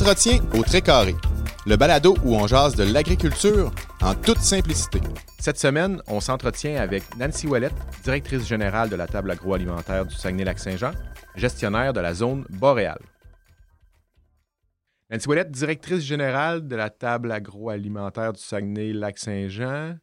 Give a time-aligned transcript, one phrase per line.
[0.00, 1.16] Entretien au très carré.
[1.66, 5.00] Le balado où on jase de l'agriculture en toute simplicité.
[5.40, 7.74] Cette semaine, on s'entretient avec Nancy Ouellette,
[8.04, 10.92] directrice générale de la table agroalimentaire du Saguenay-Lac-Saint-Jean,
[11.34, 13.02] gestionnaire de la zone boréale.
[15.10, 19.96] Nancy Ouellette, directrice générale de la table agroalimentaire du Saguenay-Lac-Saint-Jean.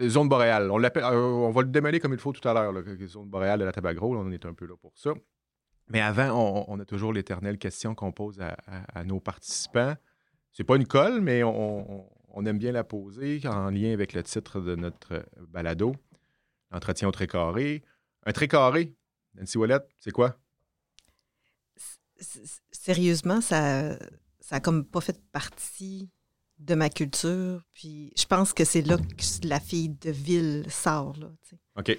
[0.00, 0.70] Zone boréale.
[0.70, 2.72] On, euh, va le démêler comme il faut tout à l'heure.
[3.08, 5.10] zone boréale de la table agro, on est un peu là pour ça.
[5.90, 9.94] Mais avant, on, on a toujours l'éternelle question qu'on pose à, à- à nos participants.
[10.52, 12.06] C'est pas une colle, mais on,
[12.46, 15.94] aime bien la poser en lien avec le titre de notre balado,
[16.72, 17.82] Entretien au très carré.
[18.24, 18.94] Un très carré,
[19.34, 20.38] Nancy Ouellette, c'est quoi?
[22.18, 23.96] S- Sérieusement, ça,
[24.40, 26.10] ça a comme pas fait partie
[26.58, 27.62] de ma culture.
[27.74, 31.16] Puis je pense que c'est là que la fille de ville sort.
[31.18, 31.30] Là.
[31.76, 31.96] OK.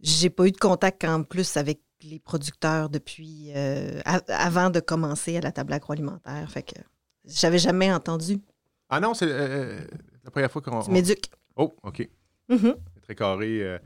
[0.00, 5.36] J'ai pas eu de contact en plus avec les producteurs depuis euh, avant de commencer
[5.36, 6.50] à la table agroalimentaire.
[6.50, 6.80] Fait que
[7.24, 8.40] j'avais jamais entendu.
[8.88, 9.80] Ah non, c'est euh,
[10.24, 10.82] la première fois qu'on.
[10.82, 11.30] Tu m'éduques.
[11.56, 12.08] Oh, OK.
[12.48, 12.76] Mhm.
[12.94, 13.62] C'est très carré.
[13.62, 13.78] euh,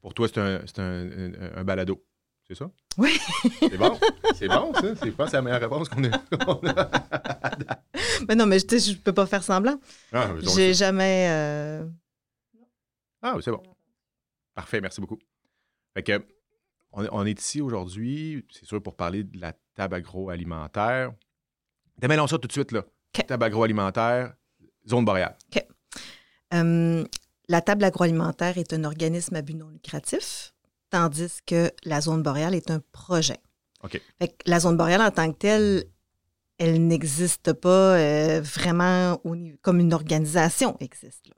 [0.00, 2.02] pour toi, c'est un, un, un- un balado.
[2.48, 2.70] C'est ça?
[2.98, 3.16] Oui.
[3.60, 3.98] C'est bon.
[4.34, 4.94] C'est bon, ça.
[4.96, 6.90] C'est pas la meilleure réponse qu'on a.
[8.26, 9.78] Mais non, mais je peux pas faire semblant.
[10.12, 11.28] Ah, J'ai jamais.
[11.30, 11.86] euh,
[13.22, 13.62] Ah, oui, c'est bon.
[14.54, 15.18] Parfait, merci beaucoup.
[15.94, 16.26] Fait que,
[16.92, 21.12] on, on est ici aujourd'hui, c'est sûr, pour parler de la table agroalimentaire.
[21.98, 22.80] Démêlons ça tout de suite, là.
[23.18, 23.26] OK.
[23.26, 24.34] Table agroalimentaire,
[24.88, 25.36] zone boréale.
[26.54, 27.04] Euh,
[27.48, 30.52] la table agroalimentaire est un organisme à but non lucratif,
[30.90, 33.38] tandis que la zone boréale est un projet.
[33.82, 34.00] OK.
[34.18, 35.84] Fait que la zone boréale en tant que telle,
[36.58, 41.28] elle n'existe pas euh, vraiment au niveau- comme une organisation existe.
[41.28, 41.34] là.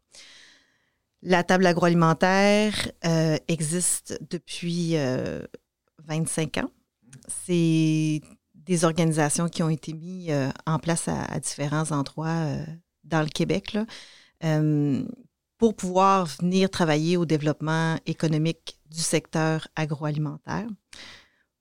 [1.22, 5.40] La table agroalimentaire euh, existe depuis euh,
[6.06, 6.70] 25 ans.
[7.28, 8.20] C'est
[8.54, 12.64] des organisations qui ont été mises euh, en place à, différents endroits euh,
[13.04, 13.72] dans le Québec.
[13.72, 13.86] là.
[14.44, 15.04] Euh,
[15.62, 20.66] pour pouvoir venir travailler au développement économique du secteur agroalimentaire.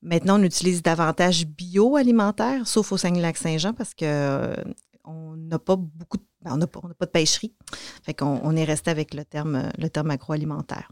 [0.01, 4.55] Maintenant, on utilise davantage bioalimentaire, sauf au Saguenay-Lac-Saint-Jean, parce que euh,
[5.03, 7.53] on n'a pas beaucoup de, ben, on n'a pas, on n'a pas de pêcherie.
[8.03, 10.91] Fait qu'on on est resté avec le terme, le terme agroalimentaire.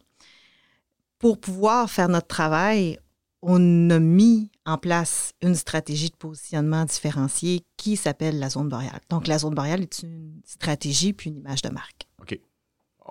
[1.17, 2.99] Pour pouvoir faire notre travail,
[3.41, 8.99] on a mis en place une stratégie de positionnement différenciée qui s'appelle la zone boréale.
[9.09, 12.07] Donc, la zone boréale est une stratégie puis une image de marque.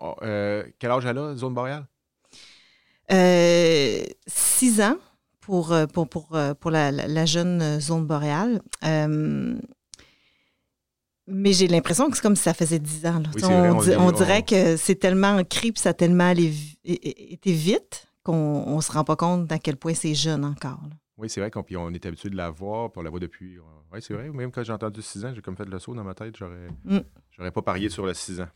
[0.00, 1.84] Oh, euh, quel âge elle a, zone boréale?
[3.10, 4.96] Euh, six ans
[5.40, 8.62] pour, euh, pour, pour, pour la, jeune zone boréale.
[8.84, 9.58] Euh,
[11.28, 13.20] mais j'ai l'impression que c'est comme si ça faisait dix ans.
[13.20, 13.30] là.
[13.34, 15.94] Oui, Tu sais, c'est vrai, on, di- dirait que c'est tellement ancré puis ça a
[15.94, 16.52] tellement allé
[16.84, 20.80] été vite qu'on ne se rend pas compte d'à quel point c'est jeune encore.
[20.82, 20.96] là.
[21.16, 23.18] Oui, c'est vrai qu'on puis on est habitué de la voir, puis on la voit
[23.20, 23.58] depuis.
[23.92, 24.30] Oui, c'est vrai.
[24.30, 26.68] Même quand j'ai entendu 6 ans, j'ai comme fait le saut dans ma tête, j'aurais
[26.84, 26.98] Mm.
[27.32, 28.48] j'aurais pas parié sur le 6 ans.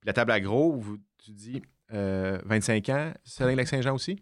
[0.00, 1.62] Puis la table agro, vous, tu dis
[1.92, 4.18] euh, 25 ans, Saguenay-Lac-Saint-Jean aussi?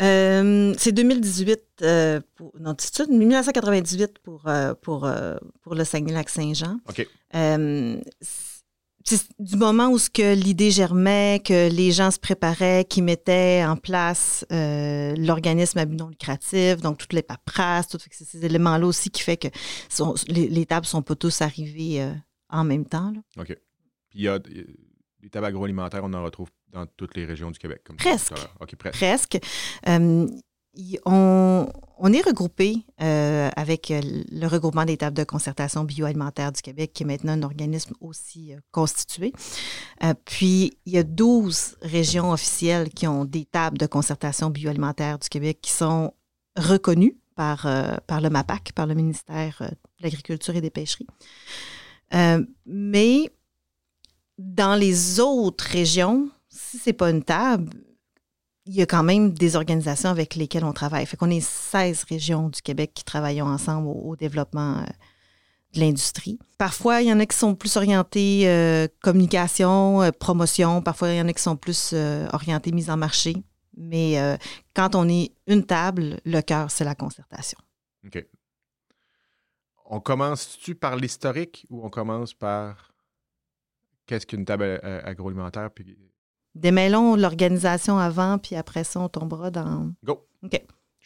[0.00, 5.84] Euh, c'est 2018, euh, pour, non, c'est ça, 1998 pour, euh, pour, euh, pour le
[5.84, 6.78] Saguenay-Lac-Saint-Jean.
[6.88, 7.06] OK.
[7.34, 8.00] Euh,
[9.04, 13.64] c'est du moment où ce que l'idée germait, que les gens se préparaient, qui mettaient
[13.64, 18.44] en place euh, l'organisme à but non lucratif, donc toutes les paperasses, tout, c'est ces
[18.44, 19.48] éléments-là aussi qui fait que
[19.88, 22.06] sont- les, les tables sont pas tous arrivées
[22.50, 23.10] en même temps.
[23.12, 23.42] là.
[23.42, 23.46] OK.
[24.10, 24.64] Puis il y a il y a
[25.22, 27.82] des tables agroalimentaires, on en retrouve dans toutes les régions du Québec.
[27.84, 28.34] Comme Presque.
[28.78, 28.98] presque.
[28.98, 29.38] presque.
[29.88, 30.26] Euh,
[31.04, 31.66] on,
[31.98, 36.92] on est regroupé euh, avec euh, le regroupement des tables de concertation bioalimentaire du Québec,
[36.94, 39.32] qui est maintenant un organisme aussi euh, constitué.
[40.04, 45.18] Euh, puis, il y a 12 régions officielles qui ont des tables de concertation bioalimentaire
[45.18, 46.14] du Québec qui sont
[46.56, 47.68] reconnues par,
[48.08, 51.06] par le MAPAC, par le ministère de l'Agriculture et des Pêcheries.
[52.66, 53.30] Mais
[54.38, 56.30] dans les autres régions,
[56.68, 57.70] si c'est pas une table,
[58.66, 61.06] il y a quand même des organisations avec lesquelles on travaille.
[61.06, 64.84] Fait qu'on est 16 régions du Québec qui travaillons ensemble au, développement euh,
[65.74, 66.38] de l'industrie.
[66.58, 70.82] Parfois, il y en a qui sont plus orientés euh, communication, euh, promotion.
[70.82, 73.36] Parfois, il y en a qui sont plus euh, orientés mise en marché.
[73.80, 74.16] Mais
[74.74, 77.58] quand on est une table, le cœur, c'est la concertation.
[78.04, 78.26] OK.
[79.84, 82.92] On commence-tu par l'historique ou on commence par
[84.06, 85.70] qu'est-ce qu'une table agroalimentaire?
[85.70, 85.96] Puis...
[86.54, 89.92] Démêlons l'organisation avant, puis après ça, on tombera dans...
[90.04, 90.26] Go!
[90.42, 90.60] OK.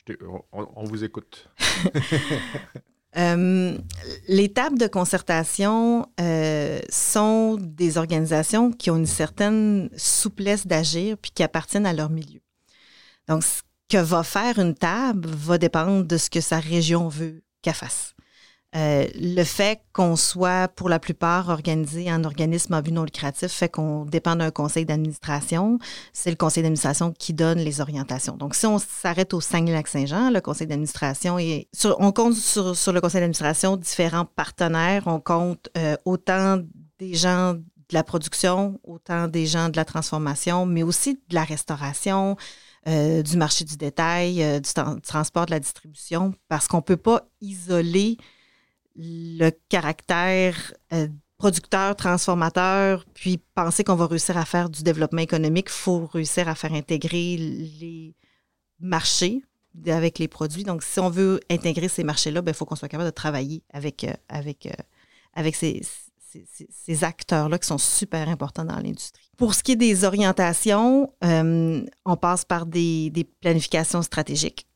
[0.09, 0.15] Je
[0.53, 1.49] on, vous écoute.
[3.19, 3.77] Euh,
[4.27, 11.31] les tables de concertation euh, sont des organisations qui ont une certaine souplesse d'agir puis
[11.31, 12.41] qui appartiennent à leur milieu.
[13.29, 13.61] Donc, ce
[13.91, 18.15] que va faire une table va dépendre de ce que sa région veut CAFAS.
[18.75, 23.53] Euh, le fait qu'on soit pour la plupart organisé en organisme à but non lucratif
[23.53, 25.79] fait qu'on dépend d'un conseil d'administration.
[26.15, 28.35] C'est le conseil d'administration qui donne les orientations.
[28.35, 31.69] Donc, si on s'arrête au Saguenay-Lac-Saint-Jean, le conseil d'administration est.
[31.99, 35.03] on compte sur, le conseil d'administration différents partenaires.
[35.05, 36.59] On compte euh, autant
[36.99, 41.45] des gens de la production, autant des gens de la transformation, mais aussi de la
[41.45, 42.37] restauration,
[42.89, 44.73] euh, du marché du détail, du,
[45.03, 48.17] transport, de la distribution, parce qu'on ne peut pas isoler
[48.97, 51.09] le caractère euh,
[51.39, 56.49] producteur, transformateur, puis penser qu'on va réussir à faire du développement économique, il faut réussir
[56.49, 58.15] à faire intégrer les
[58.79, 59.43] marchés
[59.87, 60.65] avec les produits.
[60.65, 63.63] Donc, si on veut intégrer ces marchés-là, il ben, faut qu'on soit capable de travailler
[63.73, 64.73] avec, euh, avec, euh,
[65.35, 65.83] avec ces,
[66.71, 69.29] ces, acteurs-là qui sont super importants dans l'industrie.
[69.37, 74.67] Pour ce qui est des orientations, on passe par des, des planifications stratégiques.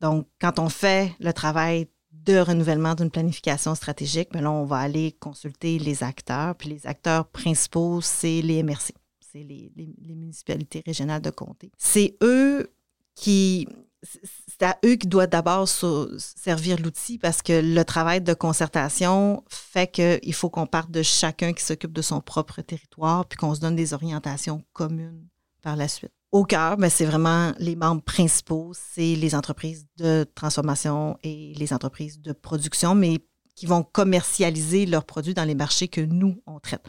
[0.00, 1.86] Donc, quand on fait le travail
[2.24, 6.54] de renouvellement d'une planification stratégique, mais là, on va aller consulter les acteurs.
[6.54, 9.72] Puis les acteurs principaux, c'est les MRC, c'est les,
[10.06, 11.70] municipalités régionales de comté.
[11.78, 12.72] C'est eux
[13.14, 13.68] qui.
[14.02, 19.90] C'est à eux qui doit d'abord servir l'outil parce que le travail de concertation fait
[19.90, 23.60] qu'il faut qu'on parte de chacun qui s'occupe de son propre territoire puis qu'on se
[23.60, 25.26] donne des orientations communes
[25.62, 30.26] par la suite au cœur, ben, c'est vraiment les membres principaux, c'est les entreprises de
[30.34, 33.20] transformation et les entreprises de production, mais
[33.54, 36.84] qui vont commercialiser leurs produits dans les marchés que nous, on traite.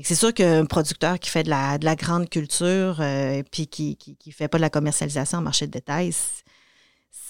[0.00, 3.68] C'est sûr qu'un producteur qui fait de la, de la grande culture et euh, puis
[3.68, 6.12] qui ne fait pas de la commercialisation en marché de détail,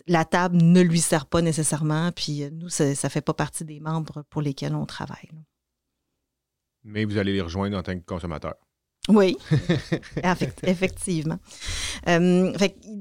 [0.09, 3.79] la table ne lui sert pas nécessairement, puis nous, ça ne fait pas partie des
[3.79, 5.31] membres pour lesquels on travaille.
[6.83, 8.57] Mais vous allez les rejoindre en tant que consommateur.
[9.09, 9.37] Oui,
[10.63, 11.39] effectivement.
[12.09, 12.53] Euh,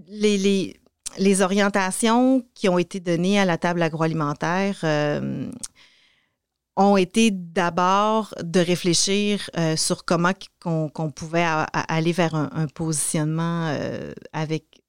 [0.07, 0.75] les,
[1.17, 5.51] les, orientations qui ont été données à la table agroalimentaire euh,
[6.77, 10.31] ont été d'abord de réfléchir euh, sur comment
[10.61, 13.77] qu'on pouvait aller vers un, positionnement
[14.31, 14.81] avec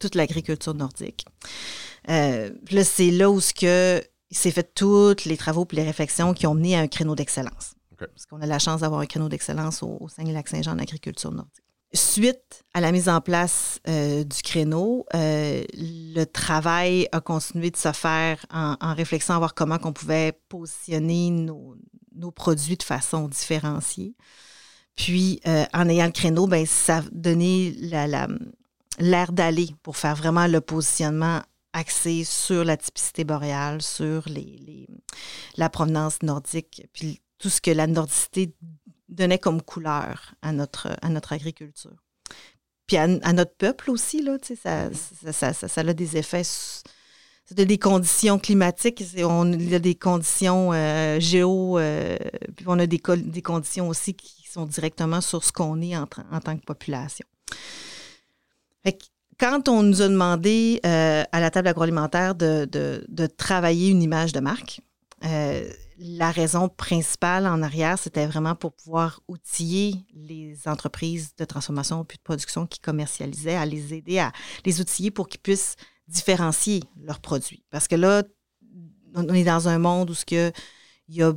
[0.00, 1.24] toute l'agriculture nordique.
[2.08, 4.02] là, c'est là où ce que
[4.32, 7.74] s'est fait tous les travaux et les réflexions qui ont mené à un créneau d'excellence.
[8.08, 10.72] Parce qu'on a la chance d'avoir un créneau d'excellence au, sein de lac saint jean
[10.72, 11.64] en agriculture nordique.
[11.94, 17.76] Suite à la mise en place euh, du créneau, euh, le travail a continué de
[17.76, 24.14] se faire en, en à voir comment on pouvait positionner nos, produits de façon différenciée.
[24.96, 27.72] Puis, euh, en ayant le créneau, ben, ça donné
[28.98, 31.42] l'air d'aller pour faire vraiment le positionnement
[31.74, 34.26] axé sur la typicité boréale, sur
[35.56, 36.86] la provenance nordique,
[37.42, 38.54] tout ce que la nordicité
[39.08, 41.96] donnait comme couleur à notre, à notre agriculture.
[42.86, 44.90] Puis à, notre peuple aussi, là, ça,
[45.32, 46.42] ça, ça, ça, a des effets.
[47.50, 52.16] Des conditions climatiques, on, il y a des conditions euh, géo, euh,
[52.56, 56.06] puis on a des, des conditions aussi qui sont directement sur ce qu'on est en,
[56.06, 57.26] tant que population.
[59.38, 64.32] quand on nous a demandé euh, à la table agroalimentaire de, de, travailler une image
[64.32, 64.80] de marque,
[66.04, 72.18] la raison principale en arrière, c'était vraiment pour pouvoir outiller les entreprises de transformation puis
[72.18, 74.32] de production qui commercialisaient, à les aider à
[74.64, 75.76] les outiller pour qu'ils puissent
[76.08, 77.62] différencier leurs produits.
[77.70, 78.24] Parce que là,
[79.14, 80.52] on est dans un monde où ce que,
[81.08, 81.32] il y a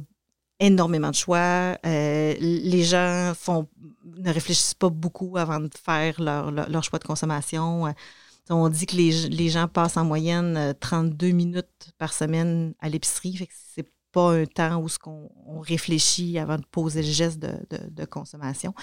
[0.60, 1.78] énormément de choix.
[1.86, 3.68] Euh, les gens font,
[4.06, 7.94] ne réfléchissent pas beaucoup avant de faire leur, choix de consommation.
[8.50, 12.90] On dit que les, les, gens passent en moyenne 32 euh, minutes par semaine à
[12.90, 13.38] l'épicerie.
[14.16, 18.74] Pas un temps où ce qu'on on réfléchit avant de poser le geste de, consommation.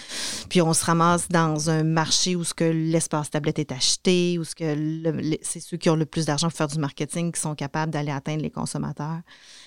[0.51, 4.45] Puis on se ramasse dans un marché où ce que l'espace tablette est acheté, où
[4.45, 7.55] ce que c'est ceux qui ont le plus d'argent pour faire du marketing qui sont
[7.55, 9.23] capables d'aller atteindre les consommateurs.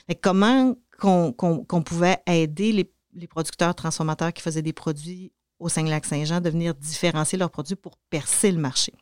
[0.07, 6.41] Mais comment qu'on pouvait aider les, les, producteurs transformateurs qui faisaient des produits au Saint-Lac-Saint-Jean
[6.41, 8.93] de venir différencier leurs produits pour percer le marché?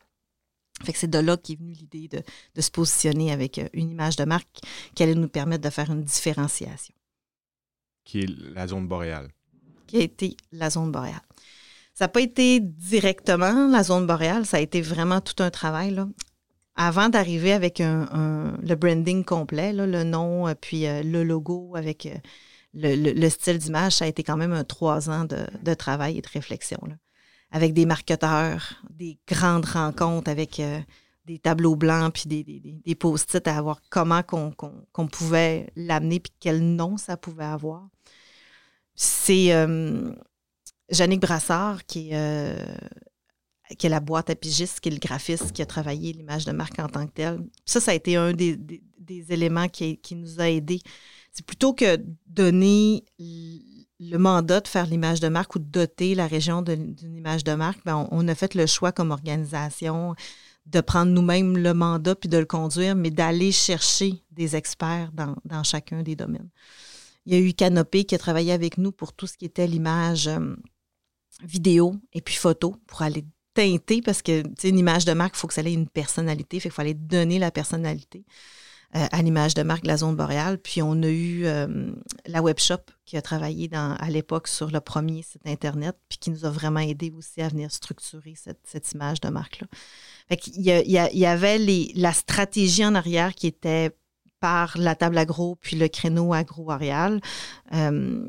[0.84, 4.16] Fait que c'est de là qu'est venue l'idée de, se positionner avec euh, une image
[4.16, 4.60] de marque
[4.94, 6.94] qui allait nous permettre de faire une différenciation.
[8.04, 9.28] Qui est la zone boréale.
[9.86, 11.22] Qui a été la zone boréale.
[11.94, 15.92] Ça n'a pas été directement la zone boréale, ça a été vraiment tout un travail.
[15.92, 16.08] Là.
[16.76, 22.08] Avant d'arriver avec un, le branding complet, le nom, euh, puis euh, le logo avec
[22.74, 26.20] le, style d'image, ça a été quand même un trois ans de, de travail et
[26.20, 26.80] de réflexion.
[26.86, 26.94] Là
[27.54, 30.80] avec des marketeurs, des grandes rencontres avec euh,
[31.24, 36.60] des tableaux blancs puis des, des, post-it à voir comment qu'on pouvait l'amener puis quel
[36.60, 37.86] nom ça pouvait avoir.
[38.96, 40.12] C'est euh,
[40.90, 42.74] Jannick Brassard qui est, euh,
[43.78, 46.50] qui est la boîte à pigistes, qui est le graphiste qui a travaillé l'image de
[46.50, 47.38] marque en tant que telle.
[47.64, 50.80] Ça, ça a été un des, des éléments qui, qui nous a aidés.
[51.30, 53.04] C'est plutôt que donner
[54.00, 57.54] le mandat de faire l'image de marque ou de doter la région d'une image de
[57.54, 60.14] marque, ben, on, a fait le choix comme organisation
[60.66, 65.62] de prendre nous-mêmes le mandat puis de le conduire, mais d'aller chercher des experts dans,
[65.62, 66.48] chacun des domaines.
[67.26, 69.66] Il y a eu Canopé qui a travaillé avec nous pour tout ce qui était
[69.66, 70.54] l'image euh,
[71.42, 73.24] vidéo et puis photo pour aller
[73.54, 76.68] teinter parce que une image de marque, il faut que ça ait une personnalité, fait
[76.68, 78.24] qu'il fallait donner la personnalité.
[78.96, 80.56] Euh, à l'image de marque de la zone boréale.
[80.56, 81.90] Puis on a eu euh,
[82.26, 86.44] la webshop qui a travaillé à l'époque sur le premier site Internet, puis qui nous
[86.44, 89.66] a vraiment aidé aussi à venir structurer cette, image de marque-là.
[90.30, 91.58] Il y, avait
[91.96, 93.90] la stratégie en arrière qui était
[94.38, 97.20] par la table agro puis le créneau agro-boréal.
[97.74, 98.28] Euh,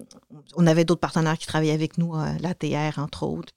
[0.56, 3.54] on avait d'autres partenaires qui travaillaient avec nous, l'ATR entre autres.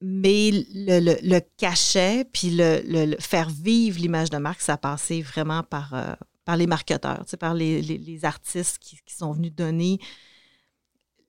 [0.00, 6.14] Mais le, cachet, puis le, faire vivre l'image de marque, ça passé vraiment par, euh,
[6.44, 9.98] par les marketeurs, par les, artistes qui, sont venus donner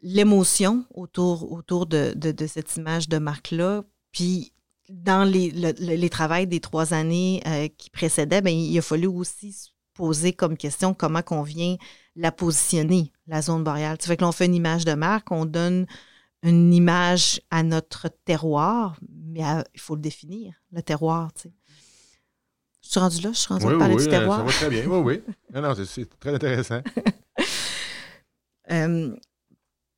[0.02, 2.14] l'émotion autour, autour de,
[2.48, 3.84] cette image de marque-là.
[4.12, 4.54] Puis
[4.88, 9.54] dans les, les travaux des trois années euh, qui précédaient, bien, il a fallu aussi
[9.54, 11.76] se poser comme question comment qu'on vient
[12.16, 13.98] la positionner, la zone boréale.
[14.00, 15.86] Ça fait que l'on fait une image de marque, on donne
[16.44, 19.42] une image à notre terroir, mais
[19.74, 21.54] il faut le définir, le terroir, tu sais.
[22.82, 24.40] Je suis rendu là, je suis rendu oui, à parler oui, du terroir.
[24.40, 25.34] Ça va très bien, oui, oui.
[25.54, 26.82] Non, non, c'est très intéressant.
[28.72, 29.16] Euh,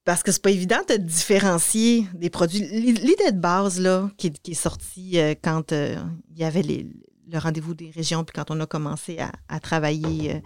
[0.06, 2.62] parce que c'est pas évident de différencier des produits.
[2.62, 5.98] L'idée de base, là, qui, est sortie euh, quand euh,
[6.30, 9.20] il y avait le rendez-vous des régions, puis quand on a commencé
[9.50, 10.42] à, travailler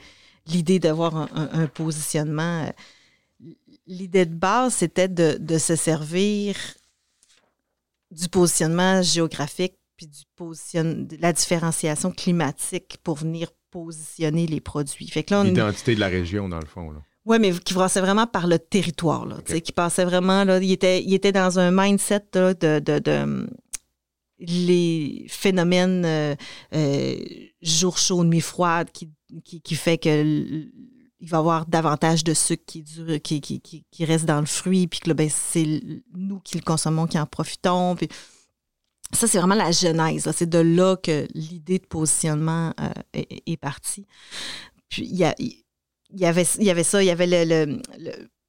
[0.47, 2.67] l'idée d'avoir un, positionnement
[3.87, 6.55] l'idée de base, c'était de, se servir
[8.11, 15.09] du positionnement géographique puis du position, de la différenciation climatique pour venir positionner les produits.
[15.15, 16.93] L'identité de la région, dans le fond.
[17.25, 19.25] Oui, mais qui passait vraiment par le territoire.
[19.25, 23.47] Là, Qui passait vraiment, là, il, était, il était dans un mindset de, de,
[24.39, 26.35] les phénomènes euh,
[26.73, 27.15] euh,
[27.61, 29.09] jour chaud, nuit froide qui,
[29.43, 30.67] qui, qui fait que
[31.25, 35.27] il va y avoir davantage de sucre qui, reste dans le fruit, puis que ben,
[35.27, 35.81] c'est
[36.13, 37.95] nous qui le consommons qui en profitons.
[37.95, 38.09] Puis
[39.11, 40.29] ça, c'est vraiment la genèse.
[40.35, 44.05] C'est de là que l'idée de positionnement euh, est, partie.
[44.87, 45.65] Puis il y, y,
[46.13, 46.43] y avait
[46.83, 47.81] ça, il y avait le,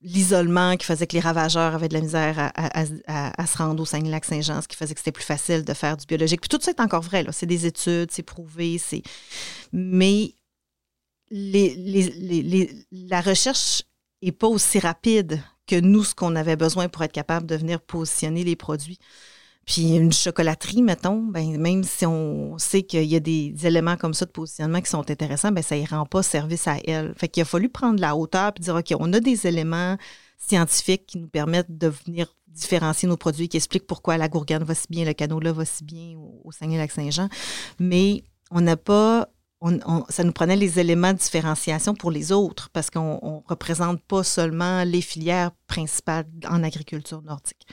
[0.02, 4.60] l'isolement qui faisait que les ravageurs avaient de la misère à, se rendre au Saguenay-Lac-Saint-Jean,
[4.60, 6.42] ce qui faisait que c'était plus facile de faire du biologique.
[6.42, 7.24] Puis tout ça est encore vrai.
[7.32, 9.02] C'est des études, c'est prouvé, c'est...
[9.72, 10.34] Mais
[11.30, 13.82] la recherche
[14.22, 17.80] n'est pas aussi rapide que nous, ce qu'on avait besoin pour être capable de venir
[17.80, 18.98] positionner les produits.
[19.66, 24.14] Puis une chocolaterie, mettons, ben, même si on sait qu'il y a des éléments comme
[24.14, 27.12] ça de positionnement qui sont intéressants, ben, ça ne rend pas service à elle.
[27.16, 29.96] Fait qu'il a fallu prendre la hauteur et dire, OK, on a des éléments
[30.38, 34.74] scientifiques qui nous permettent de venir différencier nos produits, qui expliquent pourquoi la gourgane va
[34.74, 37.28] si bien, le canola va si bien au, au Saguenay-Lac-Saint-Jean.
[37.80, 39.28] Mais on n'a pas
[40.08, 44.22] ça nous prenait les éléments de différenciation pour les autres parce qu'on ne représente pas
[44.22, 47.66] seulement les filières principales en agriculture nordique.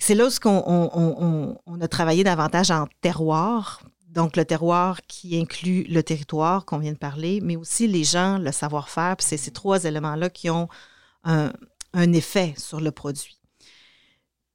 [0.00, 6.02] C'est là où on, a travaillé davantage en terroir, donc le terroir qui inclut le
[6.02, 9.16] territoire qu'on vient de parler, mais aussi les gens, le savoir-faire.
[9.20, 10.68] C'est ces trois éléments-là qui ont
[11.22, 13.43] un effet sur le produit.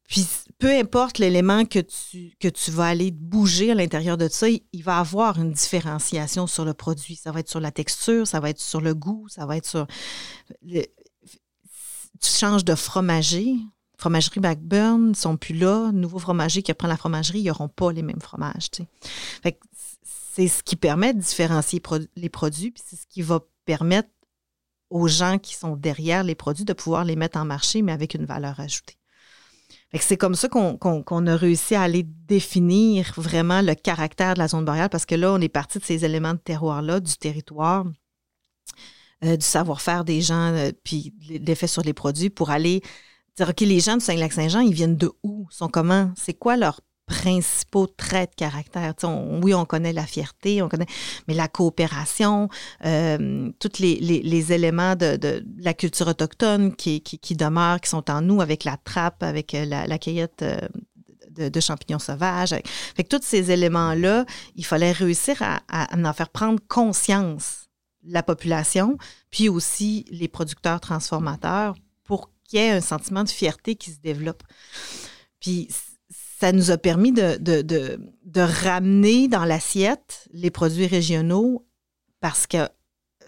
[0.10, 4.48] Puis peu importe l'élément que tu, que tu vas aller bouger à l'intérieur de ça,
[4.50, 7.16] il, va avoir une différenciation sur le produit.
[7.16, 9.68] Ça va être sur la texture, ça va être sur le goût, ça va être
[9.68, 9.86] sur.
[10.68, 10.82] tu
[12.22, 13.56] changes de fromager.
[14.00, 15.92] Fromagerie Backburn ne sont plus là.
[15.92, 18.70] Nouveaux fromagers qui reprennent la fromagerie, ils n'auront pas les mêmes fromages.
[20.34, 21.82] c'est ce qui permet de différencier
[22.16, 24.10] les produits, puis c'est ce qui va permettre
[24.90, 28.16] aux gens qui sont derrière les produits de pouvoir les mettre en marché, mais avec
[28.16, 28.99] une valeur ajoutée.
[29.94, 34.64] C'est comme ça qu'on a réussi à aller définir vraiment le caractère de la zone
[34.64, 37.86] boréale parce que là, on est parti de ces éléments de terroir-là, du territoire,
[39.24, 42.82] euh, du savoir-faire des gens, euh, puis l'effet sur les produits pour aller
[43.36, 45.48] dire, OK, les gens du Saint-Lac-Saint-Jean, ils viennent de où?
[45.50, 46.12] Sont comment?
[46.16, 48.94] C'est quoi leur principaux traits de caractère.
[49.42, 50.86] oui, on connaît la fierté, on connaît,
[51.28, 52.50] mais la coopération,
[52.86, 58.42] euh, tous les, éléments de, la culture autochtone qui, qui, demeurent, qui sont en nous,
[58.42, 62.56] avec la trappe, avec euh, la, cueillette euh, de, champignons sauvages.
[62.96, 64.26] Fait que tous ces éléments-là,
[64.56, 67.66] il fallait réussir à, à, en faire prendre conscience
[68.04, 68.98] la population,
[69.32, 74.00] puis aussi les producteurs transformateurs pour qu'il y ait un sentiment de fierté qui se
[74.00, 74.44] développe.
[75.40, 75.70] Puis
[76.40, 81.66] ça nous a permis de, ramener dans l'assiette les produits régionaux
[82.22, 82.70] parce que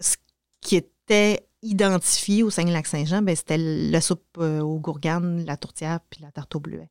[0.00, 0.16] ce
[0.62, 6.20] qui était identifié au Saguenay-Lac-Saint-Jean, ben, c'était la soupe euh, aux gourganes, la tourtière puis
[6.22, 6.90] la tarte au bleuet.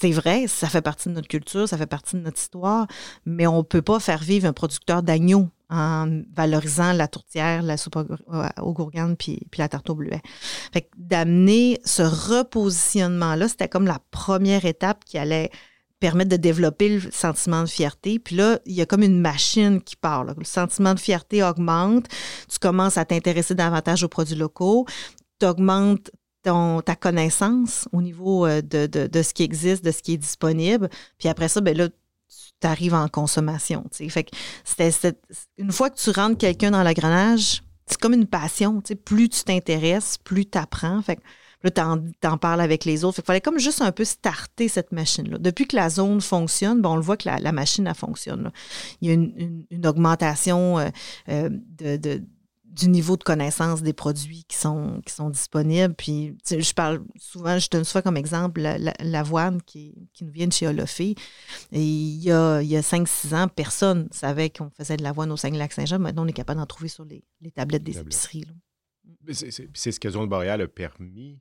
[0.00, 2.86] C'est vrai, ça fait partie de notre culture, ça fait partie de notre histoire,
[3.24, 7.76] mais on ne peut pas faire vivre un producteur d'agneau en valorisant la tourtière, la
[7.76, 10.20] soupe aux gourganes puis, la tarte au bleuet.
[10.72, 15.50] Fait d'amener ce repositionnement-là, c'était comme la première étape qui allait
[15.98, 18.18] permettre de développer le sentiment de fierté.
[18.18, 20.24] Puis là, il y a comme une machine qui part.
[20.24, 22.06] Le sentiment de fierté augmente.
[22.50, 24.84] Tu commences à t'intéresser davantage aux produits locaux.
[25.38, 26.10] Tu augmentes
[26.42, 30.90] ta connaissance au niveau euh, de, de, ce qui existe, de ce qui est disponible.
[31.18, 31.88] Puis après ça, ben là,
[32.60, 33.84] tu arrives en consommation.
[33.92, 34.36] Fait que
[35.58, 38.82] une fois que tu rentres quelqu'un dans l'agrenage, c'est comme une passion.
[39.04, 41.02] Plus tu t'intéresses, plus tu apprends.
[41.02, 41.22] Fait que
[41.62, 43.20] Là, tu en, parles avec les autres.
[43.20, 45.38] Il fallait comme juste un peu starter cette machine-là.
[45.38, 48.50] Depuis que la zone fonctionne, bon, on le voit que la, machine, elle fonctionne.
[49.00, 50.88] Il y a une, augmentation euh,
[51.28, 52.22] euh, de,
[52.72, 55.94] du niveau de connaissance des produits qui sont, qui sont disponibles.
[55.94, 58.62] Puis, je parle souvent, je donne souvent comme exemple
[59.00, 61.14] l'avoine qui, qui, nous vient de chez Olofé.
[61.70, 65.02] Et il y a, il y a 5-6 ans, personne ne savait qu'on faisait de
[65.02, 65.98] l'avoine au Saguenay-Lac-Saint-Jean.
[65.98, 67.22] Maintenant, on est capable d'en trouver sur les,
[67.54, 68.46] tablettes des épiceries.
[69.30, 71.38] C'est ce que Zone Boréal a permis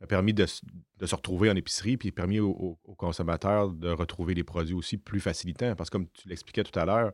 [0.00, 4.74] a permis de, se retrouver en épicerie, puis permis aux, consommateurs de retrouver les produits
[4.74, 5.74] aussi plus facilitant.
[5.76, 7.12] Parce que comme tu l'expliquais tout à l'heure,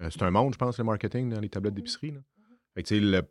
[0.00, 2.14] euh, c'est un monde, je pense, le marketing dans les tablettes d'épicerie.
[2.74, 3.22] Fait que, le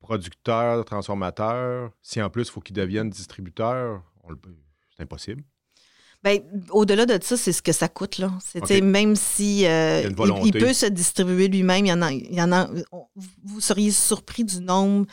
[0.00, 4.02] producteur, le transformateur, si en plus il faut qu'il devienne distributeur,
[4.96, 5.42] c'est impossible.
[6.22, 6.40] Ben,
[6.70, 8.16] au-delà de ça, c'est ce que ça coûte.
[8.16, 8.32] Là.
[8.82, 10.08] Même si euh,
[10.42, 12.66] il, peut se distribuer lui-même, il y en a, il y en a,
[13.44, 15.06] vous seriez surpris du nombre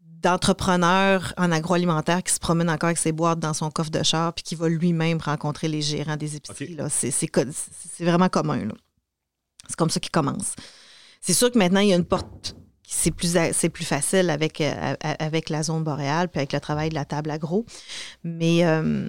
[0.00, 4.32] d'entrepreneurs en agroalimentaire qui se promène encore avec ses boîtes dans son coffre de char
[4.32, 6.78] puis qui va lui-même rencontrer les gérants des épiceries.
[6.88, 8.68] C'est vraiment commun.
[9.68, 10.54] C'est comme ça qu'il commence.
[11.20, 12.56] C'est sûr que maintenant, il y a une porte
[12.88, 17.04] c'est plus, facile avec, euh, avec la zone boréale puis avec le travail de la
[17.04, 17.66] table agro.
[18.22, 19.08] Mais euh,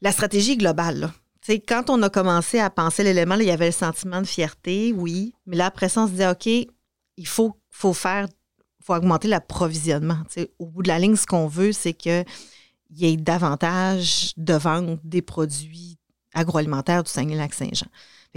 [0.00, 1.10] la stratégie globale,
[1.66, 5.34] quand on a commencé à penser l'élément, il y avait le sentiment de fierté, oui.
[5.46, 8.26] Mais là, après ça, on se disait, OK, il faut, faut faire
[8.82, 10.22] faut augmenter l'approvisionnement.
[10.58, 12.24] Au bout de la ligne, ce qu'on veut, c'est qu'il
[12.90, 15.98] y ait davantage de vente des produits
[16.32, 17.88] agroalimentaires du Saguenay-Lac-Saint-Jean.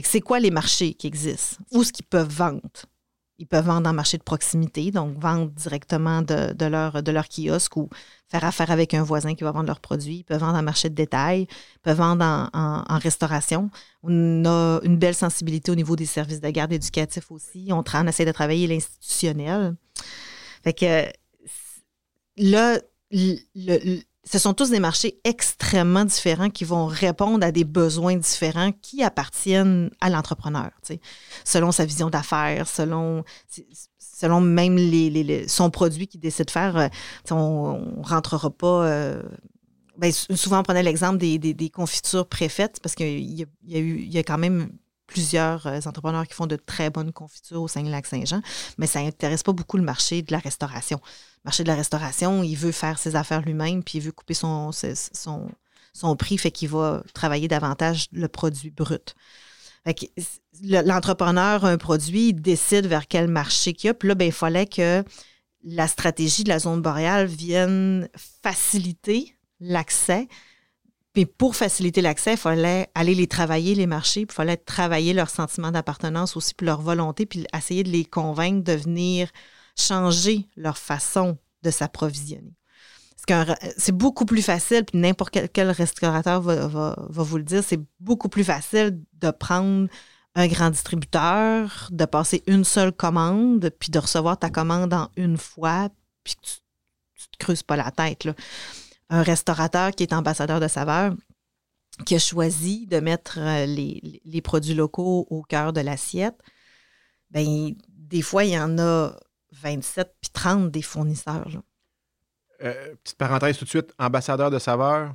[0.04, 1.58] C'est quoi les marchés qui existent?
[1.72, 2.62] Où est-ce qu'ils peuvent vendre?
[3.42, 7.76] Ils peuvent vendre en marché de proximité, donc vendre directement de, leur, de leur kiosque
[7.76, 7.90] ou
[8.30, 10.18] faire affaire avec un voisin qui va vendre leurs produits.
[10.18, 12.24] Ils peuvent vendre en marché de détail, ils peuvent vendre
[12.54, 13.72] en, restauration.
[14.04, 17.70] On a une belle sensibilité au niveau des services de garde éducatifs aussi.
[17.72, 19.76] On, essaie de travailler l'institutionnel.
[20.64, 21.12] Fait que
[22.38, 22.78] là,
[24.24, 29.04] ce sont tous des marchés extrêmement différents qui vont répondre à des besoins différents qui
[29.04, 30.70] appartiennent à l'entrepreneur,
[31.44, 33.24] selon sa vision d'affaires, selon,
[33.98, 34.78] selon même
[35.48, 36.78] son produit qu'il décide de faire.
[36.78, 36.88] Euh,
[37.32, 38.86] on ne rentrera pas.
[38.86, 39.24] Euh,
[39.98, 44.38] ben, souvent, on prenait l'exemple des, confitures préfaites parce qu'il y, a y a quand
[44.38, 44.70] même
[45.12, 48.42] plusieurs euh, entrepreneurs qui font de très bonnes confitures au Saguenay-Lac-Saint-Jean,
[48.78, 51.00] mais ça n'intéresse pas beaucoup le marché de la restauration.
[51.44, 54.34] Le marché de la restauration, il veut faire ses affaires lui-même, puis il veut couper
[54.34, 55.50] son, son,
[55.94, 59.16] son prix, fait qu'il va travailler davantage le produit brut.
[60.62, 64.26] L'entrepreneur a un produit, il décide vers quel marché qu'il y a, puis là, ben,
[64.26, 65.04] il fallait que
[65.64, 68.08] la stratégie de la zone boréale vienne
[68.44, 70.28] faciliter l'accès
[71.14, 75.30] puis pour faciliter l'accès, il fallait aller les travailler, les marchés, il fallait travailler leur
[75.30, 79.30] sentiment d'appartenance aussi, puis leur volonté, puis essayer de les convaincre de venir
[79.78, 82.56] changer leur façon de s'approvisionner.
[83.78, 88.44] C'est beaucoup plus facile, puis n'importe quel, restaurateur va, vous le dire, c'est beaucoup plus
[88.44, 89.90] facile de prendre
[90.34, 95.38] un grand distributeur, de passer une seule commande, puis de recevoir ta commande en une
[95.38, 95.90] fois,
[96.24, 96.56] puis que tu
[97.18, 98.24] ne te creuses pas la tête.
[98.24, 98.34] Là
[99.12, 101.14] un restaurateur qui est ambassadeur de saveur,
[102.06, 106.40] qui a choisi de mettre euh, les, produits locaux au cœur de l'assiette,
[107.30, 109.16] ben des fois, il y en a
[109.52, 111.62] 27 puis 30 des fournisseurs.
[112.64, 115.14] Euh, petite parenthèse tout de suite, ambassadeur de saveur?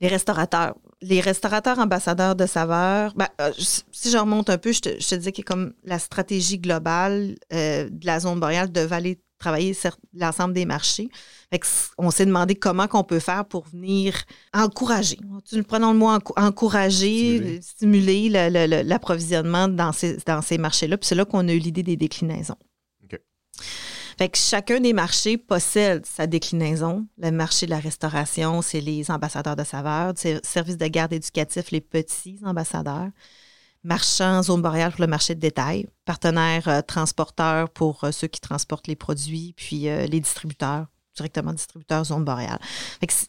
[0.00, 0.76] Les restaurateurs.
[1.02, 5.14] Les restaurateurs ambassadeurs de saveur, ben, euh, si je remonte un peu, je te, je
[5.16, 9.76] disais que comme la stratégie globale de la zone boréale de aller travailler
[10.14, 11.08] l'ensemble des marchés.
[11.98, 14.14] on s'est demandé comment qu'on peut faire pour venir
[14.54, 15.18] encourager,
[15.66, 18.28] prenons le mot encourager, stimuler,
[18.84, 20.96] l'approvisionnement dans ces, dans ces marchés-là.
[20.96, 22.56] Puis c'est là qu'on a eu l'idée des déclinaisons.
[24.18, 27.06] Fait que chacun des marchés possède sa déclinaison.
[27.16, 30.12] Le marché de la restauration, c'est les ambassadeurs de saveurs.
[30.42, 33.08] Service de garde éducatif, les petits ambassadeurs.
[33.82, 38.40] Marchand zone boréale pour le marché de détail, partenaire euh, transporteur pour euh, ceux qui
[38.40, 42.60] transportent les produits, puis euh, les distributeurs directement distributeurs zone boréale.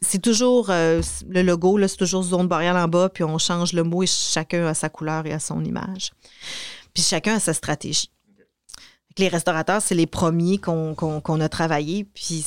[0.02, 4.04] C'est toujours le logo, c'est toujours zone boréale en bas, puis on change le mot
[4.04, 6.12] et chacun a sa couleur et a son image.
[6.94, 8.10] Puis chacun a sa stratégie.
[9.18, 12.46] Les restaurateurs, c'est les premiers qu'on a travaillé, puis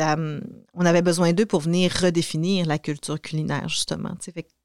[0.00, 4.14] on avait besoin d'eux pour venir redéfinir la culture culinaire, justement.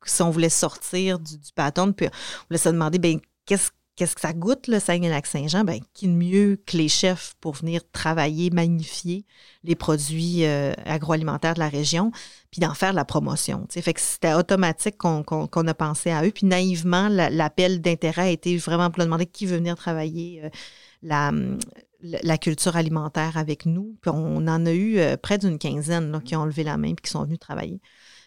[0.05, 1.51] Si on voulait sortir du, du
[1.95, 3.71] puis on voulait se demander, ben, qu'est-ce
[4.15, 5.63] que ça goûte, le Saguenay-Lac-Saint-Jean?
[5.63, 9.25] Ben, qui de mieux que les chefs pour venir travailler, magnifier
[9.63, 12.11] les produits euh, agroalimentaires de la région,
[12.51, 13.67] puis d'en faire la promotion.
[13.69, 16.31] C'était automatique qu'on a pensé à eux.
[16.31, 20.49] Puis naïvement, l'appel d'intérêt a été vraiment pour demander qui veut venir travailler euh,
[21.05, 23.97] la, culture alimentaire avec nous.
[24.01, 26.95] Puis on en a eu euh, près d'une quinzaine qui ont levé la main et
[26.95, 27.79] qui sont venus travailler.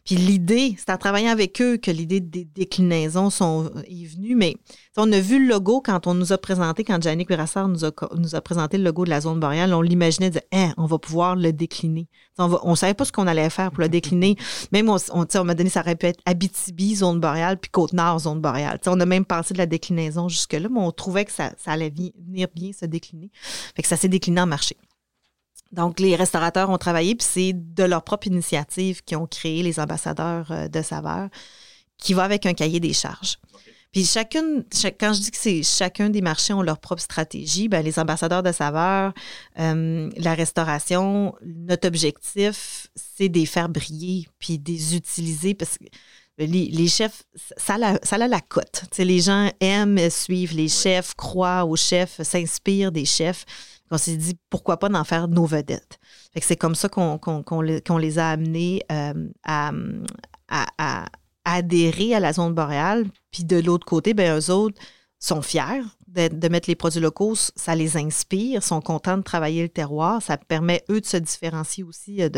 [0.05, 4.35] Puis l'idée, c'est en travaillant avec eux que l'idée des déclinaisons sont, est venue.
[4.35, 4.57] Mais
[4.97, 8.41] on a vu le logo quand on nous a présenté, quand Jannick Brassard nous a,
[8.41, 11.53] présenté le logo de la zone boréale, on l'imaginait de hein, on va pouvoir le
[11.53, 12.09] décliner.
[12.39, 14.37] On ne savait pas ce qu'on allait faire pour le décliner.
[14.73, 18.41] Même on, on, m'a donné, ça aurait pu être Abitibi, zone boréale, puis Côte-Nord, zone
[18.41, 18.81] boréale.
[18.87, 21.91] on a même pensé de la déclinaison jusque-là, mais on trouvait que ça, ça allait
[21.91, 23.31] venir bien se décliner.
[23.75, 24.77] Fait que ça s'est décliné en marché.
[25.71, 29.79] Donc, les restaurateurs ont travaillé, puis c'est de leur propre initiative qu'ils ont créé les
[29.79, 31.29] ambassadeurs euh, de saveur,
[31.99, 33.39] qui va avec un cahier des charges.
[33.93, 34.65] Puis chacune,
[35.01, 38.43] quand je dis que c'est chacun des marchés ont leur propre stratégie, ben les ambassadeurs
[38.43, 39.15] de saveur,
[39.59, 45.79] euh, la restauration, notre objectif, c'est de les faire briller, puis de les utiliser parce
[45.79, 45.87] que
[46.37, 47.25] les, chefs,
[47.57, 48.85] ça a, la, ça a la cote.
[48.99, 53.45] les gens aiment suivre les chefs, croient aux chefs, s'inspirent des chefs.
[53.91, 55.99] On s'est dit, pourquoi pas d'en faire nos vedettes?
[56.41, 59.73] c'est comme ça qu'on les, a amenés euh, à,
[61.45, 63.07] adhérer à la zone boréale.
[63.31, 64.81] Puis de l'autre côté, ben, eux autres
[65.19, 69.69] sont fiers de, mettre les produits locaux, ça les inspire, sont contents de travailler le
[69.69, 70.23] terroir.
[70.23, 72.29] Ça permet, eux, de se différencier aussi euh,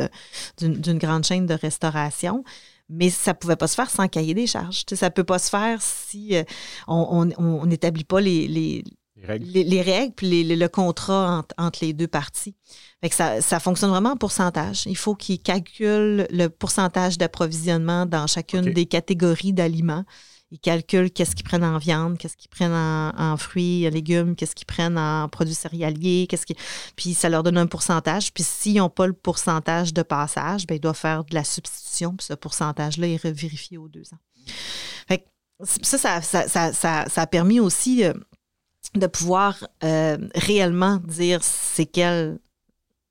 [0.59, 2.45] d'une grande chaîne de restauration.
[2.89, 4.85] Mais ça ne pouvait pas se faire sans cahier des charges.
[4.93, 6.43] ça ne peut pas se faire si euh,
[6.89, 8.85] on n'établit pas les, les
[9.27, 10.15] règles.
[10.15, 12.55] puis le contrat entre, les deux parties.
[13.11, 14.85] ça, fonctionne vraiment en pourcentage.
[14.87, 20.05] Il faut qu'ils calculent le pourcentage d'approvisionnement dans chacune des catégories d'aliments.
[20.53, 24.57] Ils calculent qu'est-ce qu'ils prennent en viande, qu'est-ce qu'ils prennent en, fruits, en légumes, qu'est-ce
[24.57, 26.57] qu'ils prennent en produits céréaliers, qu'est-ce qui...
[26.97, 28.33] Puis ça leur donne un pourcentage.
[28.35, 32.17] Puis s'ils n'ont pas le pourcentage de passage, bien, ils doivent faire de la substitution.
[32.17, 35.17] Puis ce pourcentage-là est revérifié aux deux ans.
[35.63, 38.03] ça, ça, a permis aussi...
[38.95, 42.41] De pouvoir euh, réellement dire c'est quel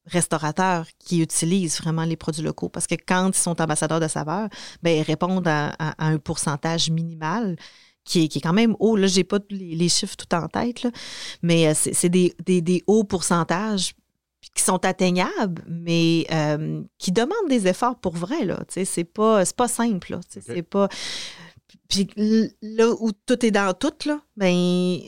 [0.09, 2.69] restaurateur qui utilise vraiment les produits locaux.
[2.69, 4.49] Parce que quand ils sont ambassadeurs de saveur,
[4.81, 7.55] ben, ils répondent à, un pourcentage minimal
[8.03, 8.95] qui est, qui est, quand même haut.
[8.95, 10.87] Là, je n'ai pas les, chiffres tout en tête,
[11.41, 13.93] mais euh, c'est des, hauts pourcentages
[14.55, 18.37] qui sont atteignables, mais euh, qui demandent des efforts pour vrai.
[18.67, 20.17] C'est pas, pas simple.
[20.29, 20.89] C'est pas...
[21.87, 22.07] Puis
[22.61, 24.99] là où tout est dans tout, là, ben,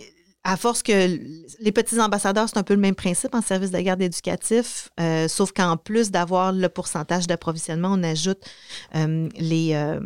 [0.44, 1.20] à force que
[1.60, 5.28] les petits ambassadeurs, c'est un peu le même principe en service de garde éducatif, euh,
[5.28, 8.40] sauf qu'en plus d'avoir le pourcentage d'approvisionnement, on ajoute
[8.96, 9.74] euh, les.
[9.74, 10.00] Euh,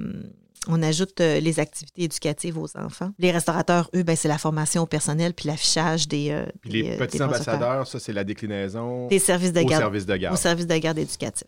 [0.67, 3.11] on ajoute les activités éducatives aux enfants.
[3.19, 7.85] Les restaurateurs, eux, ben, c'est la formation au personnel puis l'affichage des, Les petits ambassadeurs,
[7.85, 10.33] ça, c'est la déclinaison des services de garde, au service de garde.
[10.33, 11.47] Au service de garde éducatif.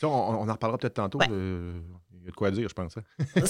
[0.00, 1.18] Ça, on, en reparlera peut-être tantôt.
[2.26, 2.94] Y a de quoi dire, je pense.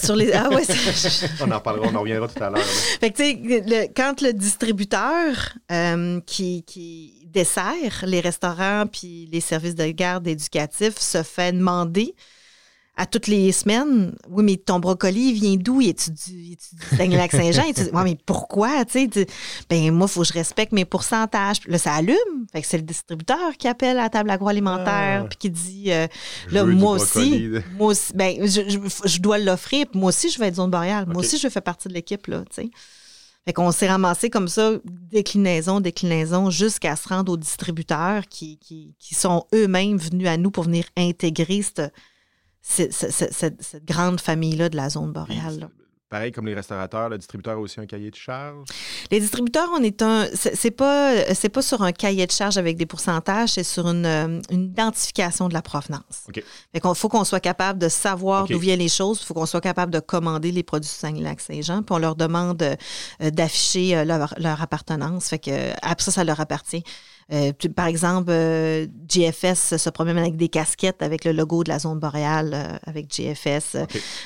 [0.01, 0.33] Sur les...
[0.33, 0.63] Ah ouais,
[1.41, 2.63] on en parlera, on en reviendra tout à l'heure.
[2.65, 9.41] Fait que, tu sais, quand le distributeur euh, qui, qui, dessert les restaurants puis les
[9.41, 12.15] services de garde éducatifs se fait demander
[12.99, 15.83] à toutes les semaines, oui, mais ton brocoli vient d'où?
[15.83, 16.57] Il est du,
[16.97, 17.65] Saint-Lac-Saint-Jean?
[17.93, 18.87] oui, mais pourquoi?
[18.87, 19.27] Tu sais,
[19.69, 21.59] ben, moi, il faut que je respecte mes pourcentages.
[21.67, 22.17] Là, ça allume.
[22.53, 25.27] Fait que c'est le distributeur qui appelle à la table agroalimentaire ah.
[25.29, 26.07] puis qui dit, euh,
[26.51, 29.87] là, moi aussi, moi aussi, ben, je, dois l'offrir.
[29.93, 31.05] Moi aussi, je vais être zone boréale.
[31.07, 32.71] Moi aussi, je fais partie de l'équipe, là, tu sais.
[33.45, 38.97] Fait qu'on s'est ramassé comme ça, déclinaison, déclinaison, jusqu'à se rendre aux distributeurs qui, qui,
[38.99, 41.93] qui sont eux-mêmes venus à nous pour venir intégrer cette
[42.67, 45.69] cette, grande famille-là de la zone boréale.
[46.09, 48.69] Pareil comme les restaurateurs, le distributeur a aussi un cahier de charge?
[49.11, 50.27] Les distributeurs, on est un.
[50.35, 54.07] C'est pas, c'est pas sur un cahier de charge avec des pourcentages, c'est sur une,
[54.07, 56.25] euh, identification de la provenance.
[56.29, 56.45] OK.
[56.73, 59.61] Fait faut qu'on soit capable de savoir d'où viennent les choses, il faut qu'on soit
[59.61, 65.29] capable de commander les produits Saint-Lac-Saint-Jean, puis on leur demande euh, d'afficher euh, leur, appartenance.
[65.31, 66.85] Fait que après ça, ça leur appartient.
[67.33, 71.79] Euh, par exemple, euh, GFS se promène avec des casquettes avec le logo de la
[71.81, 73.77] zone boréale euh, avec GFS.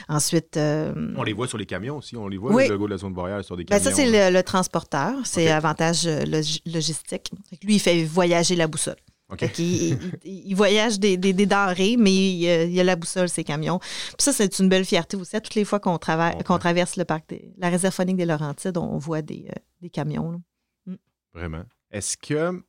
[0.08, 2.16] Ensuite, On les voit sur les camions aussi.
[2.16, 2.64] On les voit, Oui.
[2.68, 3.90] le logo de la zone boréale sur des ben, camions.
[3.90, 5.14] ça, c'est le, le transporteur.
[5.24, 7.30] C'est avantage log- logistique.
[7.62, 8.96] Lui, il fait voyager la boussole.
[9.58, 12.84] Il, il- il voyage des, des, des denrées, mais il, y a- il y a
[12.84, 13.78] la boussole, ces camions.
[13.78, 15.36] Puis ça, c'est une belle fierté aussi.
[15.36, 18.76] À toutes les fois qu'on qu'on traverse le parc, des- la réserve phonique des Laurentides,
[18.76, 19.46] on voit des,
[19.80, 20.32] des camions.
[20.32, 20.94] là.
[21.32, 21.62] Vraiment.
[21.92, 22.60] Est-ce que,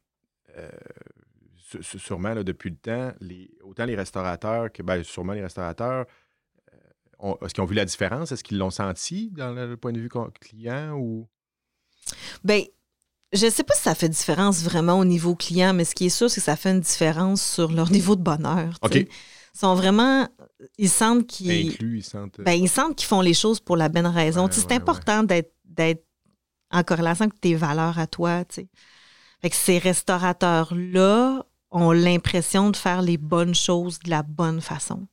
[1.82, 6.06] sûrement, là, depuis le temps, les, autant les restaurateurs que, ben, sûrement les restaurateurs,
[7.24, 8.32] euh, est-ce qu'ils ont vu la différence?
[8.32, 10.10] Est-ce qu'ils l'ont senti dans le, le point de vue
[10.40, 11.28] client ou?
[12.44, 12.64] Ben,
[13.34, 16.10] je sais pas si ça fait différence vraiment au niveau client, mais ce qui est
[16.10, 18.78] sûr, c'est que ça fait une différence sur leur niveau de bonheur.
[18.82, 18.96] OK.
[18.96, 20.28] Ils sont vraiment.
[20.78, 21.70] Ils sentent qu'ils.
[21.70, 22.42] Inclus, ils sentent.
[22.42, 24.46] Ben, ils sentent qu'ils font les choses pour la bonne raison.
[24.46, 26.06] Ouais, c'est ouais, important d'être, d'être
[26.72, 28.44] en corrélation avec tes valeurs à toi.
[28.46, 28.68] tu sais.
[29.42, 35.08] Fait que ces restaurateurs-là ont l'impression de faire les bonnes choses de la bonne façon.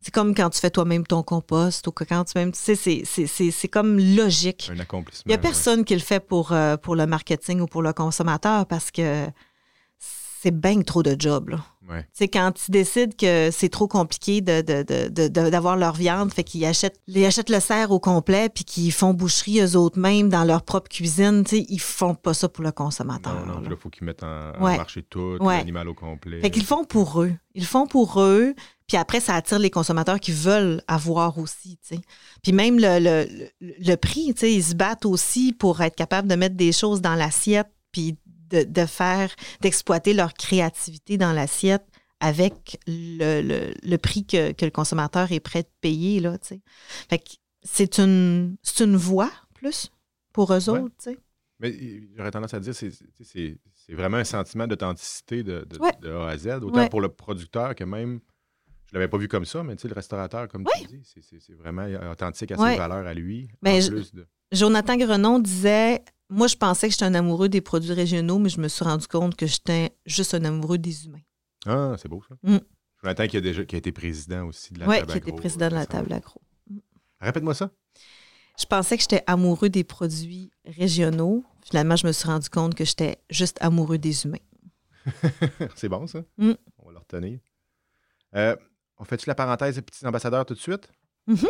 [0.00, 2.52] C'est comme quand tu fais toi-même ton compost ou que quand tu même.
[2.52, 4.70] Tu sais, c'est, c'est, c'est, c'est comme logique.
[4.72, 5.24] un accomplissement.
[5.26, 5.42] Il n'y a ouais.
[5.42, 9.26] personne qui le fait pour, euh, pour le marketing ou pour le consommateur parce que
[9.98, 11.48] c'est bien trop de job.
[11.48, 11.64] Là.
[11.88, 12.28] Ouais.
[12.32, 14.60] Quand ils décident que c'est trop compliqué de,
[15.48, 19.14] d'avoir leur viande, fait qu'ils achètent, ils achètent le cerf au complet puis qu'ils font
[19.14, 22.64] boucherie eux autres mêmes dans leur propre cuisine, tu sais, ils font pas ça pour
[22.64, 23.34] le consommateur.
[23.46, 23.68] Non, non, là.
[23.70, 25.58] il faut qu'ils mettent en, marché tout, Ouais.
[25.58, 26.40] l'animal au complet.
[26.40, 27.32] Fait qu'ils le font pour eux.
[27.54, 28.54] Ils le font pour eux.
[28.88, 31.78] Puis après, ça attire les consommateurs qui veulent avoir aussi.
[32.42, 33.26] Puis même le, le,
[33.60, 37.14] le- le prix, ils se battent aussi pour être capables de mettre des choses dans
[37.16, 38.16] l'assiette puis
[38.50, 41.84] de, de faire, d'exploiter leur créativité dans l'assiette
[42.20, 46.36] avec le, le- le prix que, que le consommateur est prêt de payer, là.
[47.10, 47.22] Fait
[47.62, 49.90] c'est une, c'est une voie, plus,
[50.32, 50.78] pour eux Ouais.
[50.78, 50.94] autres.
[51.58, 52.90] Mais euh, j'aurais tendance à dire c'est
[53.22, 55.92] c'est- vraiment un sentiment d'authenticité de, de, Ouais.
[56.02, 56.88] de A à Z, autant Ouais.
[56.88, 58.20] pour le producteur que même.
[58.88, 61.22] Je l'avais pas vu comme ça, mais tu sais, le restaurateur, comme tu dis, c'est-
[61.22, 63.48] c'est c'est vraiment authentique à ses valeurs à lui.
[63.62, 64.26] Ben, en je- plus de...
[64.52, 68.60] Jonathan Grenon disait Moi, je pensais que j'étais un amoureux des produits régionaux, mais je
[68.60, 71.20] me suis rendu compte que j'étais juste un amoureux des humains.
[71.66, 72.34] Ah, c'est beau ça.
[72.42, 72.58] Mm.
[73.02, 75.28] Jonathan qui a déjà qui a été président aussi de la Oui, table qui était
[75.28, 76.40] agro, président de la table agro.
[77.20, 77.70] Répète-moi ça.
[78.58, 81.44] Je pensais que j'étais amoureux des produits régionaux.
[81.64, 84.38] Finalement, je me suis rendu compte que j'étais juste amoureux des humains.
[85.76, 86.20] c'est bon ça.
[86.38, 86.52] Mm.
[86.78, 87.38] On va le retenir.
[88.34, 88.56] Euh,
[88.98, 90.90] on fait-tu la parenthèse des petits ambassadeurs tout de suite?
[91.26, 91.48] Mhm.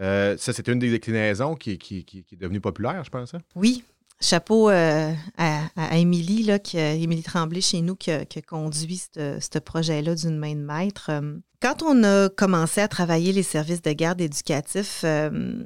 [0.00, 3.34] Euh, ça, c'est une des déclinaisons qui, est devenue populaire, je pense.
[3.34, 3.40] hein?
[3.54, 3.84] Oui,
[4.20, 10.14] chapeau euh, à, Émilie, qui, a- Émilie Tremblay chez nous, qui a, conduit ce projet-là
[10.14, 11.10] d'une main de maître.
[11.10, 15.62] Euh, Quand on a commencé à travailler les services de garde éducatifs, euh,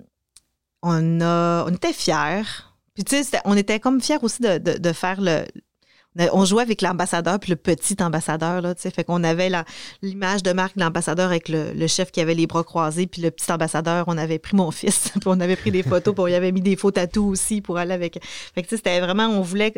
[0.83, 2.43] on, a, on était fiers.
[2.95, 5.45] Puis, tu sais, on était comme fiers aussi de faire le.
[6.33, 8.91] On jouait avec l'ambassadeur puis le petit ambassadeur, là, tu sais.
[8.91, 9.51] Fait qu'on avait
[10.03, 13.31] l'image de marque de l'ambassadeur avec le, chef qui avait les bras croisés, puis le
[13.31, 16.35] petit ambassadeur, on avait pris mon fils, puis on avait pris des photos, puis on
[16.37, 18.19] avait mis des faux tatous aussi pour aller avec.
[18.55, 19.75] Fait que, tu sais, c'était vraiment, on voulait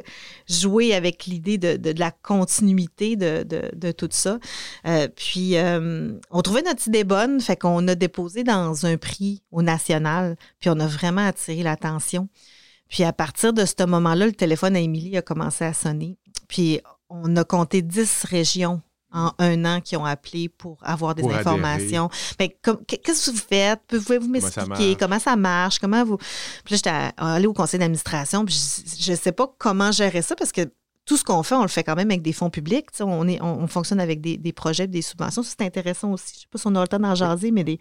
[0.49, 4.39] jouer avec l'idée de, la continuité de tout ça.
[4.87, 9.43] Euh, puis, euh, on trouvait notre idée bonne, fait qu'on a déposé dans un prix
[9.51, 12.29] au national, puis on a vraiment attiré l'attention.
[12.89, 16.17] Puis, à partir de ce moment-là, le téléphone à Émilie a commencé à sonner.
[16.49, 18.81] Puis, on a compté 10 régions
[19.13, 22.11] en un an qui ont appelé pour avoir des Pour informations.
[22.63, 23.81] Comme- qu'est-ce que vous faites?
[23.89, 24.97] Pouvez-vous m'expliquer?
[24.97, 25.79] comment ça marche?
[25.79, 26.19] Comment vous?
[26.19, 28.55] Puis là, j'étais allée au conseil d'administration, puis
[28.99, 30.71] je ne sais pas comment gérer ça parce que
[31.07, 32.89] tout ce qu'on fait, on le fait quand même avec des fonds publics.
[33.01, 35.43] On, est, on, on fonctionne avec des, des projets, des subventions.
[35.43, 36.33] C'est intéressant aussi.
[36.35, 37.79] Je ne sais pas si on a le temps d'en jaser, mais des,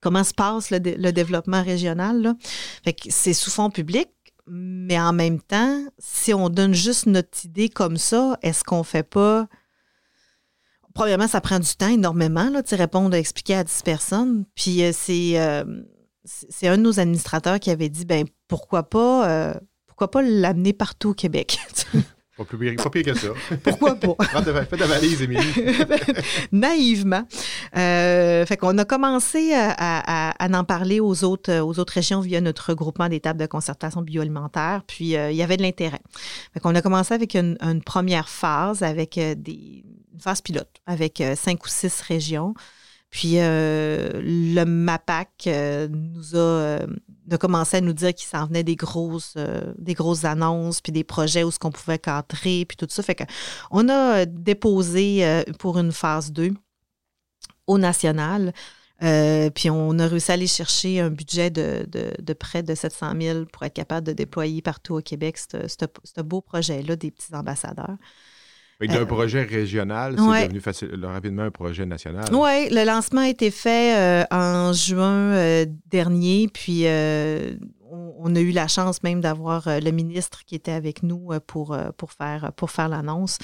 [0.00, 0.80] comment se passe le
[1.12, 2.20] développement régional.
[2.22, 2.34] Là?
[2.82, 4.08] Fait que c'est sous fonds publics,
[4.46, 9.02] mais en même temps, si on donne juste notre idée comme ça, est-ce qu'on fait
[9.02, 9.48] pas.
[10.94, 14.44] Premièrement, ça prend du temps énormément, là, de répondre, expliquer à 10 personnes.
[14.54, 15.64] Puis euh, c'est, euh,
[16.24, 19.54] c'est c'est un de nos administrateurs qui avait dit ben pourquoi pas euh,
[19.86, 21.58] pourquoi pas l'amener partout au Québec?
[22.36, 23.28] Pas, plus pas pire que ça.
[23.62, 24.14] pourquoi pas?
[24.70, 25.54] Fais ta valise, Émilie.
[26.52, 27.22] naïvement.
[27.76, 32.20] Euh, fait qu'on a commencé à, à- à en parler aux autres, aux autres régions
[32.20, 34.82] via notre regroupement des tables de concertation bioalimentaire.
[34.86, 36.00] Puis, euh, il y avait de l'intérêt.
[36.52, 40.68] Fait qu'on a commencé avec une, une première phase, avec euh, des, une phase pilote,
[40.86, 42.54] avec euh, cinq ou six régions.
[43.16, 46.86] Puis, euh, le MAPAC euh, nous a, euh,
[47.30, 49.38] a commencé à nous dire qu'il s'en venait des grosses,
[49.78, 53.02] des grosses annonces, puis des projets où ce qu'on pouvait cadrer, puis tout ça.
[53.02, 53.26] Fait
[53.70, 56.50] on a déposé pour une phase 2
[57.66, 58.52] au national
[58.98, 63.44] puis on a réussi à aller chercher un budget de, de, près de 700 000
[63.46, 67.96] pour être capable de déployer partout au Québec ce beau projet-là des petits ambassadeurs.
[68.80, 72.26] D'un euh, projet régional, c'est devenu rapidement un projet national.
[72.32, 76.84] Oui, le lancement a été fait en juin dernier, puis
[78.18, 81.40] on, a eu la chance même d'avoir euh, le ministre qui était avec nous euh,
[81.44, 83.38] pour, euh, pour faire, pour faire l'annonce.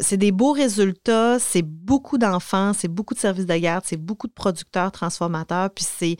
[0.00, 4.26] C'est des beaux résultats, c'est beaucoup d'enfants, c'est beaucoup de services de garde, c'est beaucoup
[4.26, 6.16] de producteurs, transformateurs, puis c'est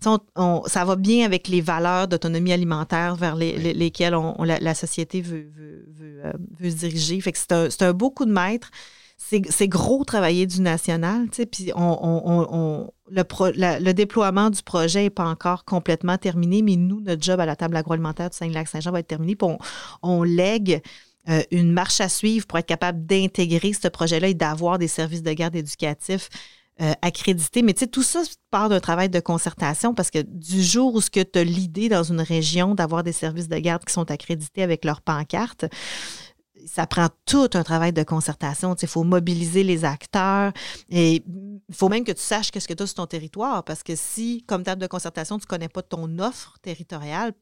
[0.00, 5.50] ça va bien avec les valeurs d'autonomie alimentaire vers lesquelles la, société veut,
[6.60, 7.20] se diriger.
[7.34, 8.70] C'est un, beau coup de maître
[9.16, 15.26] c'est gros travailler du national, tu sais, puis on, le, déploiement du projet n'est pas
[15.26, 19.06] encore complètement terminé, mais nous, notre job à la table agroalimentaire du Saint-Lac-Saint-Jean va être
[19.06, 19.48] terminé, puis
[20.02, 20.82] on, lègue
[21.28, 25.22] euh, une marche à suivre pour être capable d'intégrer ce projet-là et d'avoir des services
[25.22, 26.28] de garde éducatifs
[26.82, 27.62] euh, accrédités.
[27.62, 31.00] Mais tu sais, tout ça part d'un travail de concertation parce que du jour où
[31.00, 34.84] tu as l'idée dans une région d'avoir des services de garde qui sont accrédités avec
[34.84, 35.66] leur pancarte,
[36.66, 38.74] ça prend tout un travail de concertation.
[38.80, 40.52] Il faut mobiliser les acteurs
[40.88, 41.22] et
[41.68, 43.96] il faut même que tu saches qu'est-ce que tu as sur ton territoire parce que
[43.96, 47.32] si, comme table de concertation, tu ne connais pas ton offre territoriale,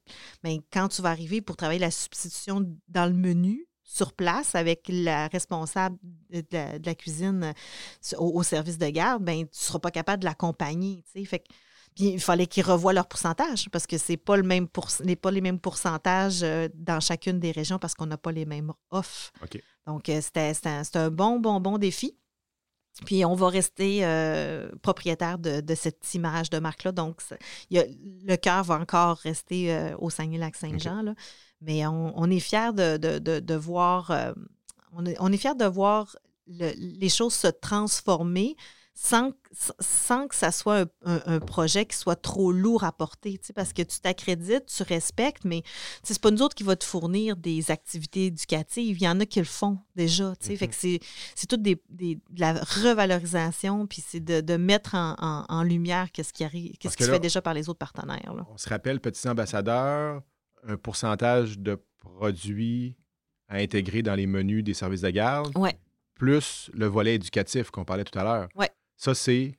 [0.42, 4.86] bien, quand tu vas arriver pour travailler la substitution dans le menu, sur place avec
[4.88, 5.98] la responsable
[6.30, 6.44] de
[6.84, 7.52] la, cuisine
[8.16, 11.04] au, service de garde, ben tu ne seras pas capable de l'accompagner.
[11.94, 15.30] Puis il fallait qu'ils revoient leur pourcentage parce que ce n'est pas, le même pas
[15.30, 19.32] les mêmes pourcentages euh, dans chacune des régions parce qu'on n'a pas les mêmes offres.
[19.86, 20.52] Donc, euh, c'était
[20.94, 22.16] un bon, bon, bon défi.
[23.06, 26.92] Puis on va rester euh, propriétaire de, cette image de marque-là.
[26.92, 27.22] Donc,
[27.70, 31.14] le cœur va encore rester au Saguenay-Lac-Saint-Jean.
[31.62, 34.34] Mais on, est fiers de, voir,
[34.92, 36.14] on, est, on est fiers de voir
[36.46, 38.56] les choses se transformer
[38.94, 39.32] sans,
[39.80, 44.00] sans que ça soit un, projet qui soit trop lourd à porter, parce que tu
[44.00, 45.62] t'accrédites, tu respectes, mais
[46.02, 48.98] c'est pas nous autres qui va te fournir des activités éducatives.
[48.98, 50.34] Il y en a qui le font déjà.
[50.40, 51.00] Fait que mm-hmm.
[51.34, 56.76] c'est tout des, de la revalorisation, puis c'est de, mettre en, lumière qu'est-ce qui arrive,
[56.78, 58.34] qu'est-ce qui se fait déjà par les autres partenaires.
[58.50, 60.22] On se rappelle, petits ambassadeurs,
[60.66, 62.96] un pourcentage de produits
[63.48, 65.52] à intégrer dans les menus des services de garde.
[66.14, 68.48] Plus le volet éducatif qu'on parlait tout à l'heure.
[68.54, 68.70] Ouais.
[69.02, 69.58] Ça, c'est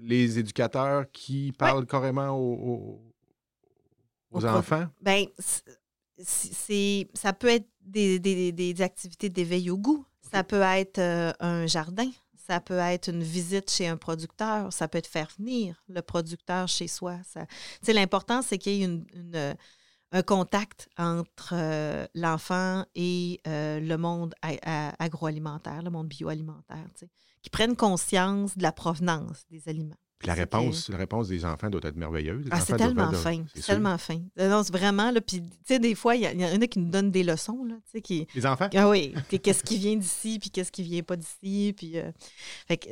[0.00, 3.02] les éducateurs qui parlent carrément aux,
[4.32, 4.86] enfants?
[5.02, 5.26] Bien,
[6.16, 10.06] c'est, ça peut être des, activités d'éveil au goût.
[10.22, 12.10] Ça peut être euh, un jardin.
[12.34, 14.72] Ça peut être une visite chez un producteur.
[14.72, 17.18] Ça peut être faire venir le producteur chez soi.
[17.86, 19.54] L'important, c'est qu'il y ait une,
[20.12, 24.34] un contact entre euh, l'enfant et euh, le monde
[24.98, 26.86] agroalimentaire, le monde bioalimentaire
[27.42, 29.96] qui prennent conscience de la provenance des aliments.
[30.24, 32.46] la réponse, la réponse des enfants doit être merveilleuse.
[32.52, 33.44] Ah, c'est tellement fin.
[33.54, 34.20] C'est tellement fin.
[34.38, 37.10] Non, vraiment, là, puis, tu sais, des fois, il y, en a qui nous donnent
[37.10, 38.28] des leçons, là, tu sais, qui...
[38.36, 38.70] Les enfants?
[38.76, 41.98] Ah oui, qu'est-ce qui vient d'ici, puis qu'est-ce qui vient pas d'ici, puis...
[41.98, 42.12] Euh,
[42.68, 42.88] fait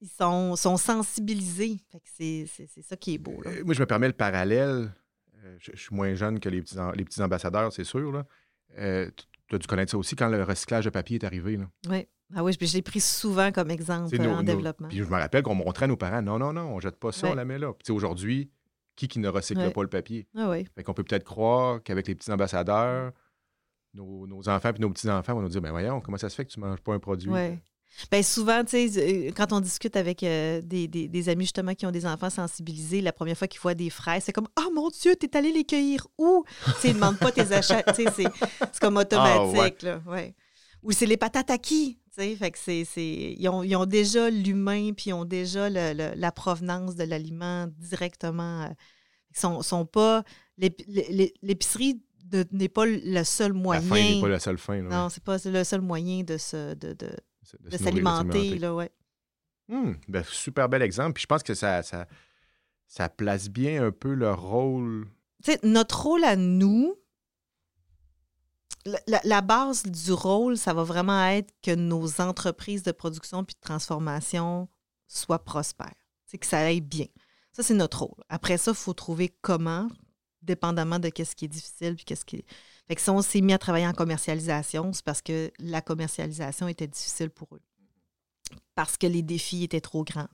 [0.00, 1.78] ils sont, sont sensibilisés.
[1.92, 3.52] Fait que c'est ça qui est beau, là.
[3.52, 4.92] Euh, moi, je me permets le parallèle.
[5.44, 8.26] Euh, je, suis moins jeune que les petits, les petits ambassadeurs, c'est sûr, là.
[9.46, 11.68] tu as dû connaître ça aussi quand le recyclage de papier est arrivé, là.
[11.88, 12.08] Oui.
[12.34, 14.88] Ah oui, je l'ai pris souvent comme exemple en développement.
[14.88, 16.96] Puis je me rappelle qu'on montrait à nos parents, non, non, non, on ne jette
[16.96, 17.72] pas ça, on la met là.
[17.72, 18.50] Puis aujourd'hui,
[18.96, 20.26] qui qui ne recycle pas le papier?
[20.36, 20.66] Ah oui.
[20.74, 23.12] Fait qu'on peut peut-être croire qu'avec les petits ambassadeurs,
[23.94, 26.50] nos, enfants et nos petits-enfants vont nous dire, ben voyons, comment ça se fait que
[26.50, 27.30] tu ne manges pas un produit?
[27.30, 27.58] Oui.
[28.10, 31.90] Bien, souvent, tu sais, euh, quand on discute avec euh, des, amis justement qui ont
[31.90, 35.14] des enfants sensibilisés, la première fois qu'ils voient des fraises, c'est comme Oh mon Dieu,
[35.14, 36.44] t'es allé les cueillir où?
[36.64, 37.82] tu sais, ils ne demandent pas tes achats.
[37.94, 39.82] Tu sais, c'est comme ah, automatique.
[39.82, 40.34] là, ouais.
[40.82, 41.98] Ou c'est les patates à qui?
[42.14, 46.94] Fait que c'est, ils, ont, ils, ont, déjà l'humain, puis ils ont déjà la provenance
[46.94, 48.64] de l'aliment directement.
[48.64, 48.68] Euh,
[49.30, 50.22] ils sont, sont pas.
[50.58, 52.02] L'épicerie
[52.52, 53.80] n'est pas le seul moyen.
[53.88, 54.80] La n'est pas la seule fin.
[54.82, 57.08] non, c'est pas le seul moyen de, se, de, de,
[57.60, 58.58] de, s'alimenter.
[58.58, 58.90] Là, ouais.
[59.70, 61.14] Hum, ben, super bel exemple.
[61.14, 62.06] Puis je pense que ça, ça,
[62.86, 65.08] ça place bien un peu le rôle.
[65.42, 66.94] sais notre rôle à nous,
[68.84, 73.60] la, base du rôle, ça va vraiment être que nos entreprises de production puis de
[73.60, 74.68] transformation
[75.06, 75.94] soient prospères,
[76.26, 77.06] c'est que ça aille bien.
[77.52, 78.24] Ça, c'est notre rôle.
[78.28, 79.88] Après ça, il faut trouver comment,
[80.40, 82.98] dépendamment de ce qui est difficile puis qu'est-ce qui est...
[82.98, 87.30] Si on s'est mis à travailler en commercialisation, c'est parce que la commercialisation était difficile
[87.30, 87.62] pour eux.
[88.74, 90.28] Parce que les défis étaient trop grands.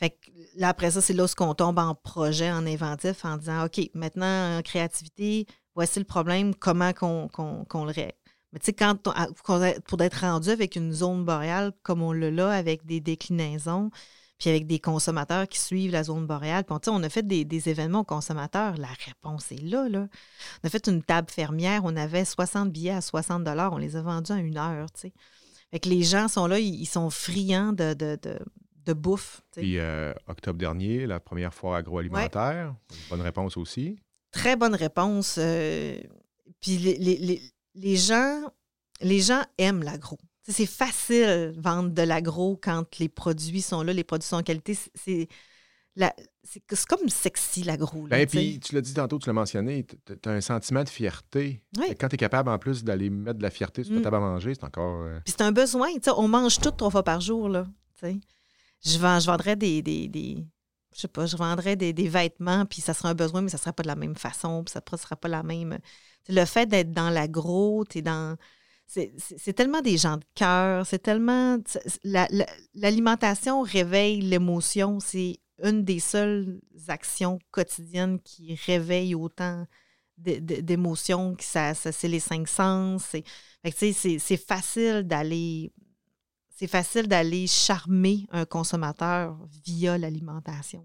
[0.00, 3.36] Fait que là, après ça, c'est là où on tombe en projet, en inventif, en
[3.36, 8.14] disant OK, maintenant, en créativité, voici le problème, comment qu'on le règle.
[8.52, 8.96] Mais tu sais, quand
[9.84, 13.90] pour être rendu avec une zone boréale comme on l'a là, avec des déclinaisons,
[14.38, 16.64] puis avec des consommateurs qui suivent la zone boréale.
[16.64, 18.78] Puis, on, on a fait des, événements aux consommateurs.
[18.78, 20.08] La réponse est là, là.
[20.64, 21.82] On a fait une table fermière.
[21.84, 25.12] On avait 60 billets à 60 On les a vendus en une heure, tu sais.
[25.70, 28.16] Fait que les gens sont là, ils, sont friands de,
[28.92, 29.42] bouffe.
[29.52, 32.74] Puis, euh, octobre dernier, la première fois agroalimentaire.
[33.08, 33.98] Bonne réponse aussi.
[34.32, 35.36] Très bonne réponse.
[35.38, 35.98] Euh,
[36.60, 37.42] puis, les, les,
[37.74, 38.42] les, gens,
[39.00, 40.18] les gens aiment l'agro.
[40.48, 44.76] C'est facile vendre de l'agro quand les produits sont là, les produits sont en qualité.
[44.94, 45.28] C'est
[46.42, 48.06] c'est comme sexy l'agro.
[48.06, 51.62] Ben, puis tu l'as dit tantôt, tu l'as mentionné, tu as un sentiment de fierté.
[51.98, 54.02] Quand tu es capable en plus d'aller mettre de la fierté sur ta mm.
[54.02, 55.02] table à manger, c'est encore.
[55.02, 55.88] Euh, puis c'est un besoin.
[56.16, 57.48] On mange tout trois fois par jour.
[57.48, 57.66] Là,
[58.84, 60.44] je, vends, je vendrais des, des,
[60.94, 63.60] Je sais pas, je vendrais des, vêtements, puis ça sera un besoin, mais ça ne
[63.60, 65.78] sera pas de la même façon, puis ça ne sera pas la même.
[66.28, 68.36] Le fait d'être dans l'agro, tu es dans
[68.90, 71.58] c'est tellement des gens de cœur, c'est tellement.
[72.74, 74.98] L'alimentation réveille l'émotion.
[74.98, 79.64] C'est une des seules actions quotidiennes qui réveille autant
[80.16, 81.36] d'émotions.
[81.38, 83.14] Ça, c'est les cinq sens.
[83.64, 85.72] C'est facile d'aller.
[86.60, 89.34] C'est facile d'aller charmer un consommateur
[89.64, 90.84] via l'alimentation.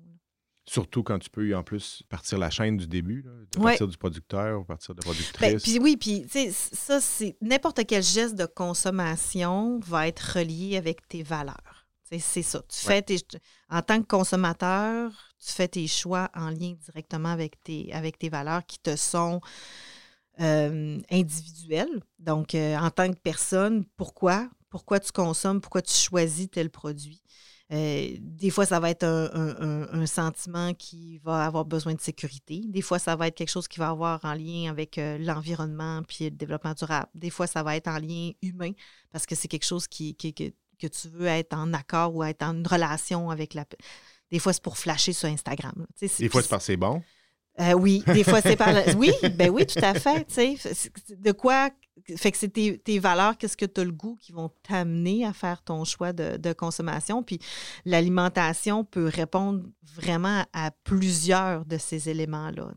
[0.66, 4.66] Surtout quand tu peux en plus partir la chaîne du début, de partir du producteur,
[4.66, 5.64] partir de la ben, productrice.
[5.64, 11.24] puis oui, puis ça, c'est n'importe quel geste de consommation va être relié avec tes
[11.24, 11.90] valeurs.
[12.04, 12.62] C'est ça.
[12.70, 13.04] Tu fais
[13.70, 15.12] en tant que consommateur,
[15.46, 19.42] tu fais tes choix en lien directement avec tes, avec tes valeurs qui te sont
[20.40, 22.02] euh, individuelles.
[22.18, 24.50] Donc, euh, en tant que personne, pourquoi?
[24.76, 25.62] Pourquoi tu consommes?
[25.62, 27.22] Pourquoi tu choisis tel produit?
[27.72, 32.62] Euh, des fois, ça va être un, sentiment qui va avoir besoin de sécurité.
[32.68, 36.02] Des fois, ça va être quelque chose qui va avoir en lien avec euh, l'environnement
[36.06, 37.08] puis le développement durable.
[37.16, 38.72] Des fois, ça va être en lien humain
[39.14, 42.44] parce que c'est quelque chose qui, que, que, tu veux être en accord ou être
[42.44, 43.64] en relation avec la.
[44.30, 45.86] Des fois, c'est pour flasher sur Instagram.
[46.02, 47.02] Des fois, c'est parce que c'est bon.
[47.62, 48.76] Euh, oui, des fois, c'est par.
[48.98, 50.28] Oui, ben oui, tout à fait.
[51.18, 51.70] De quoi.
[52.18, 55.34] Fait que c'est tes, valeurs, qu'est-ce que tu as le goût qui vont t'amener à
[55.34, 57.24] faire ton choix de, consommation?
[57.24, 57.40] Puis
[57.86, 59.64] l'alimentation peut répondre
[59.96, 62.70] vraiment à plusieurs de ces éléments-là.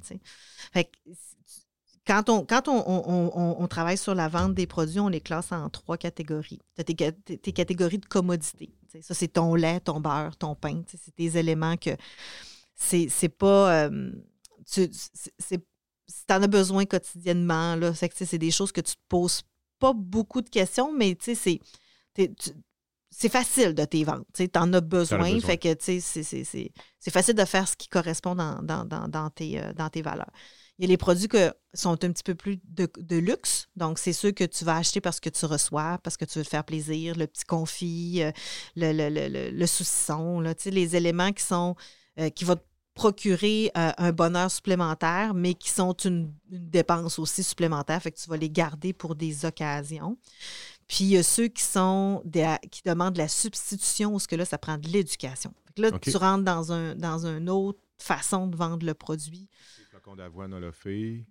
[0.73, 0.91] Fait
[2.07, 5.99] quand on, quand on, travaille sur la vente des produits, on les classe en trois
[5.99, 6.61] catégories.
[6.75, 8.71] Tu as tes, catégories de commodité.
[9.03, 10.83] Ça, c'est ton lait, ton beurre, ton pain.
[10.87, 11.91] C'est des éléments que
[12.75, 13.89] c'est pas.
[13.89, 14.13] Euh,
[16.09, 19.43] si tu en as besoin quotidiennement, là, c'est des choses que tu te poses
[19.79, 21.61] pas beaucoup de questions, mais tu sais,
[22.17, 22.33] c'est,
[23.11, 24.27] c'est facile de tes ventes.
[24.35, 26.01] Tu en as besoin, fait que c'est,
[27.11, 30.31] facile de faire ce qui correspond dans, dans, dans, tes, euh, dans tes valeurs.
[30.79, 31.39] Il y a les produits qui
[31.75, 33.69] sont un petit peu plus de, de luxe.
[33.75, 36.45] Donc, c'est ceux que tu vas acheter parce que tu reçois, parce que tu veux
[36.45, 38.31] te faire plaisir, le petit confit, euh,
[38.77, 41.75] le, le, le, le saucisson, là, les éléments qui sont
[42.21, 42.63] euh, qui vont te
[42.99, 48.29] procurer euh, un bonheur supplémentaire, mais qui sont une, dépense aussi supplémentaire, fait que tu
[48.29, 50.19] vas les garder pour des occasions.
[50.89, 52.25] Puis il y a ceux qui sont
[52.73, 55.55] qui demandent la substitution, ou ce que là, ça prend de l'éducation.
[55.77, 59.47] Là, tu rentres dans, un, dans une autre façon de vendre le produit.
[59.91, 61.25] flacons d'avoine, on l'a fait.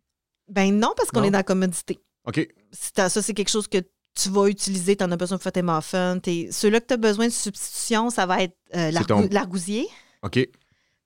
[0.47, 1.99] Ben non, parce qu'on est dans la commodité.
[2.23, 2.47] OK.
[2.71, 3.79] Ça, c'est quelque chose que
[4.13, 6.17] tu vas utiliser, tu en as besoin de faire tes muffins.
[6.23, 8.91] Ceux-là que tu as besoin de substitution, ça va être euh,
[9.31, 9.85] l'argousier.
[10.23, 10.47] OK.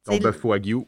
[0.05, 0.87] Ton bœuf wagyu.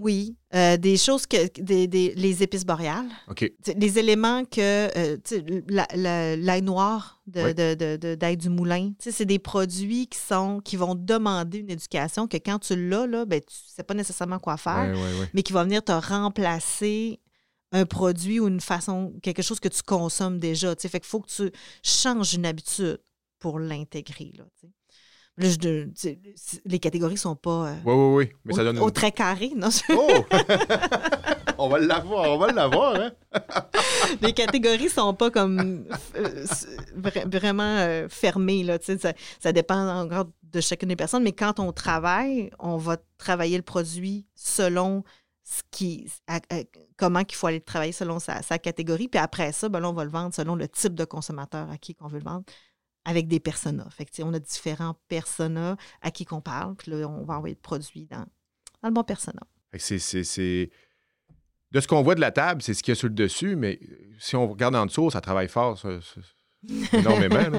[0.00, 0.36] Oui.
[0.54, 1.48] Euh, des choses que.
[1.60, 3.08] Des, les épices boréales.
[3.28, 3.50] OK.
[3.76, 4.88] Les éléments que.
[4.96, 8.92] Euh, l'ail noir d'ail de, de, du moulin.
[8.98, 13.24] C'est des produits qui sont qui vont demander une éducation que quand tu l'as, là,
[13.24, 14.94] ben, tu ne sais pas nécessairement quoi faire,
[15.34, 17.20] mais qui va venir te remplacer
[17.72, 20.74] un produit ou une façon, quelque chose que tu consommes déjà.
[20.76, 21.50] Fait qu'il faut que tu
[21.82, 22.98] changes une habitude
[23.38, 24.32] pour l'intégrer.
[24.36, 24.44] Là,
[25.38, 28.32] les catégories sont pas oui, oui, oui.
[28.44, 29.68] Mais au, ça donne au très carré, non?
[29.90, 30.24] Oh!
[31.58, 33.12] on va l'avoir, on va l'avoir, hein?
[34.22, 36.44] les catégories sont pas comme euh,
[37.26, 41.72] vraiment euh, fermées, là, ça, ça dépend encore de chacune des personnes, mais quand on
[41.72, 45.04] travaille, on va travailler le produit selon
[45.42, 46.10] ce qui,
[46.96, 49.06] comment qu'il faut aller travailler selon sa, catégorie.
[49.06, 51.96] Puis après ça, ben on va le vendre selon le type de consommateur à qui
[52.00, 52.44] on veut le vendre
[53.06, 53.88] avec des personas.
[53.90, 57.60] Fait on a différents personas à qui qu'on parle, puis là, on va envoyer le
[57.60, 58.26] produit dans,
[58.82, 59.40] le bon persona.
[59.78, 60.70] C'est,
[61.70, 63.54] De ce qu'on voit de la table, c'est ce qu'il y a sur le dessus,
[63.56, 63.78] mais
[64.18, 65.80] si on regarde en dessous, ça travaille fort
[66.92, 67.58] énormément.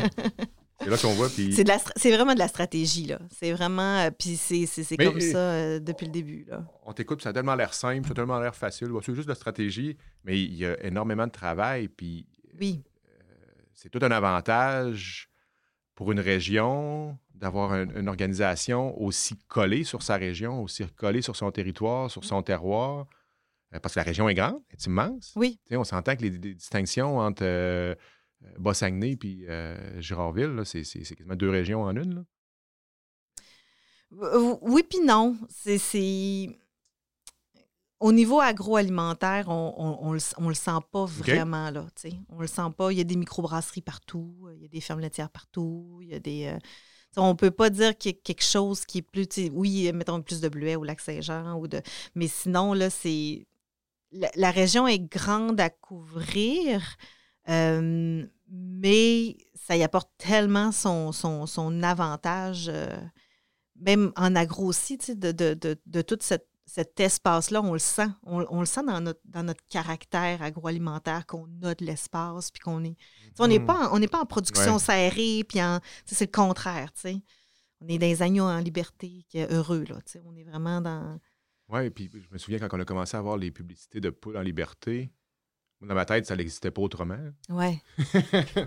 [0.80, 1.30] C'est là qu'on voit.
[1.30, 1.54] Puis...
[1.54, 3.20] C'est, vraiment de la stratégie, là.
[3.32, 4.00] C'est vraiment.
[4.00, 4.68] Euh, puis c'est,
[4.98, 6.64] comme ça euh, depuis le début, là.
[6.86, 8.90] On t'écoute, ça a tellement l'air simple, ça a tellement l'air facile.
[9.02, 12.28] c'est juste de la stratégie, mais il y a énormément de travail, puis.
[12.60, 12.84] Oui.
[13.08, 13.24] Euh,
[13.74, 15.30] c'est tout un avantage
[15.98, 21.52] pour une région d'avoir une organisation aussi collée sur sa région, aussi collée sur son
[21.52, 23.08] territoire, sur son terroir,
[23.74, 25.34] euh, parce que la région est grande, elle est immense.
[25.36, 25.60] Oui.
[25.72, 27.96] on s'entend que les, distinctions entre euh,
[28.60, 32.26] Bas-Saguenay et euh, Girardville, c'est quasiment deux régions en une.
[34.12, 35.36] Oui, puis non.
[35.50, 36.48] C'est
[38.00, 41.72] au niveau agroalimentaire, on on, le, sent pas vraiment.
[41.72, 41.86] Là,
[42.30, 42.92] on le sent pas.
[42.92, 46.14] Il y a des microbrasseries partout, il y a des fermes laitières partout, il y
[46.14, 46.46] a des.
[46.46, 46.60] Euh,
[47.16, 49.28] on ne peut pas dire qu'il y a quelque chose qui est plus.
[49.52, 51.82] Oui, mettons plus de bleuets au lac Saint-Jean, ou de.
[52.14, 53.48] Mais sinon, là, c'est.
[54.12, 56.96] La, région est grande à couvrir,
[57.50, 62.96] euh, mais ça y apporte tellement son, son, avantage, euh,
[63.76, 68.10] même en agro aussi, de, de, de, de toute cette cet espace-là, on le sent.
[68.24, 72.84] On, le sent dans notre, dans notre caractère agroalimentaire, qu'on a de l'espace, puis qu'on
[72.84, 72.98] est.
[73.40, 73.66] On n'est mm.
[73.66, 75.60] pas, en, pas en production serrée, puis
[76.06, 76.92] c'est le contraire.
[77.80, 79.86] On est des agneaux en liberté, qui est heureux.
[79.88, 81.20] Là, on est vraiment dans.
[81.70, 84.38] Oui, puis je me souviens quand on a commencé à voir les publicités de poules
[84.38, 85.10] en liberté,
[85.82, 87.20] dans ma tête, ça n'existait pas autrement.
[87.50, 87.80] Oui.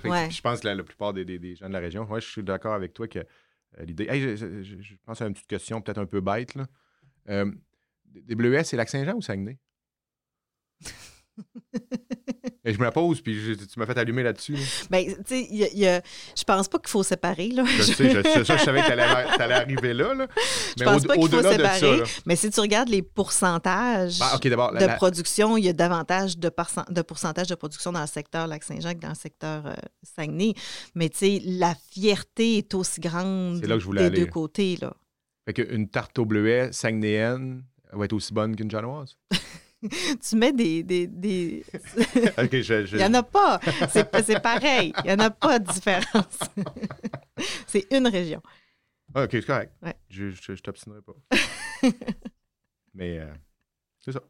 [0.04, 0.30] ouais.
[0.30, 2.74] Je pense que la, plupart des, des, gens de la région, ouais, je suis d'accord
[2.74, 4.06] avec toi que euh, l'idée.
[4.08, 6.54] je, pense à une petite question peut-être un peu bête.
[6.54, 6.66] Là.
[7.28, 7.50] Euh,
[8.10, 9.58] des bleuets, c'est Lac-Saint-Jean ou Saguenay?
[12.64, 14.54] Et je me la pose, puis tu m'as fait allumer là-dessus.
[14.90, 16.02] Bien, tu sais,
[16.36, 17.48] je pense pas qu'il faut séparer.
[17.48, 17.64] Là.
[17.64, 20.12] Je sais, je, ça, je savais que tu allais, arriver là.
[20.12, 20.26] là.
[20.26, 20.36] Mais
[20.76, 22.02] je pense pas qu'il faut séparer.
[22.26, 26.50] mais si tu regardes les pourcentages bah, de production, il y a davantage de,
[26.90, 30.52] de, pourcentage de production dans le secteur Lac-Saint-Jean que dans le secteur euh, Saguenay.
[30.94, 34.76] Mais tu sais, la fierté est aussi grande des deux côtés.
[34.80, 34.92] Là.
[35.46, 39.16] Fait qu'une tarte au bleuet saguenéenne, elle va être aussi bonne qu'une janoise.
[40.28, 40.82] tu mets des.
[40.82, 41.64] des, des...
[42.52, 43.60] Il n'y en a pas.
[43.88, 44.92] C'est pareil.
[45.04, 46.38] Il n'y en a pas de différence.
[47.66, 48.42] c'est une région.
[49.14, 49.72] Ah, OK, c'est correct.
[50.08, 51.14] Je, je, t'obstinerai pas.
[52.94, 53.32] Mais euh,
[54.00, 54.20] c'est ça.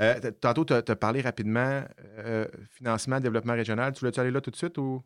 [0.00, 1.84] Euh, tantôt, tu as, parlé rapidement
[2.18, 3.92] euh, financement, développement régional.
[3.92, 5.02] Tu voulais-tu aller là tout de suite ou?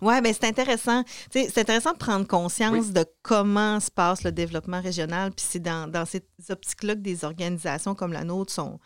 [0.00, 1.04] Oui, mais c'est intéressant.
[1.30, 5.30] C'est intéressant de prendre conscience de comment se passe le développement régional.
[5.32, 8.78] Puis c'est dans, dans ces optiques-là que des organisations comme la nôtre sont,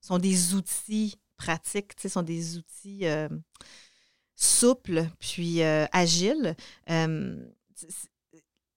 [0.00, 3.28] sont des outils pratiques, sont des outils euh,
[4.34, 6.56] souples puis euh, agiles.
[6.90, 7.36] Euh,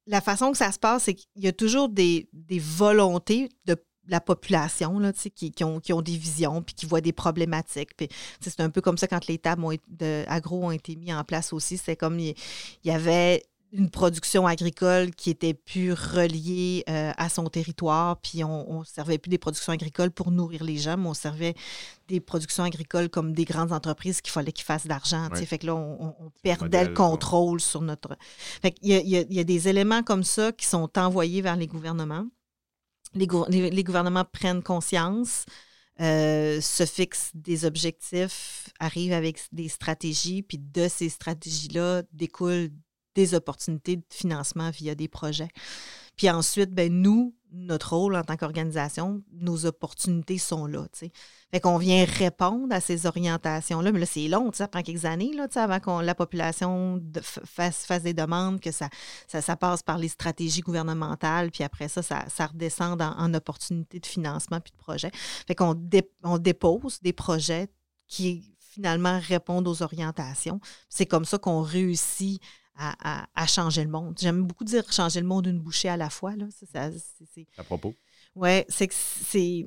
[0.07, 3.75] la façon que ça se passe, c'est qu'il y a toujours des, des volontés de
[4.10, 7.95] la population là, qui, qui, ont, qui ont des visions puis qui voient des problématiques.
[7.95, 8.10] Puis,
[8.41, 11.24] c'est un peu comme ça quand les tables ont, de agro ont été mis en
[11.24, 11.78] place aussi.
[11.78, 12.36] C'est comme il,
[12.84, 18.80] y avait une production agricole qui était plus reliée euh, à son territoire, puis on
[18.80, 21.53] ne servait plus des productions agricoles pour nourrir les gens, mais on servait
[22.07, 25.30] des productions agricoles comme des grandes entreprises qu'il fallait qu'ils fassent de l'argent.
[25.36, 28.18] Fait que là, on, perdait le contrôle sur notre...
[28.60, 31.55] Fait il, y a, il y a des éléments comme ça qui sont envoyés vers
[31.55, 32.26] les gouvernements
[33.14, 35.45] les, gouvernements prennent conscience,
[35.99, 42.70] euh, se fixent des objectifs, arrivent avec des stratégies, puis de ces stratégies-là découlent
[43.16, 45.49] des opportunités de financement via des projets.
[46.16, 50.88] Puis ensuite, ben, nous, notre rôle en tant qu'organisation, nos opportunités sont là.
[50.91, 51.12] T'sais.
[51.52, 53.91] Fait qu'on vient répondre à ces orientations-là.
[53.91, 58.14] Mais là, c'est long, ça prend quelques années là, avant que la population fasse, des
[58.14, 58.89] demandes, que ça,
[59.28, 64.60] ça, passe par les stratégies gouvernementales, puis après ça, ça, redescend en, opportunités de financement
[64.60, 65.12] puis de projets.
[65.47, 65.76] Fait qu'on
[66.24, 67.70] on dépose des projets
[68.08, 70.60] qui finalement répondent aux orientations.
[70.88, 72.41] C'est comme ça qu'on réussit
[72.80, 74.17] à, changer le monde.
[74.19, 76.36] J'aime beaucoup dire changer le monde d'une bouchée à la fois.
[76.36, 76.45] Là.
[77.57, 77.95] à propos.
[78.36, 79.65] Oui, c'est que c'est.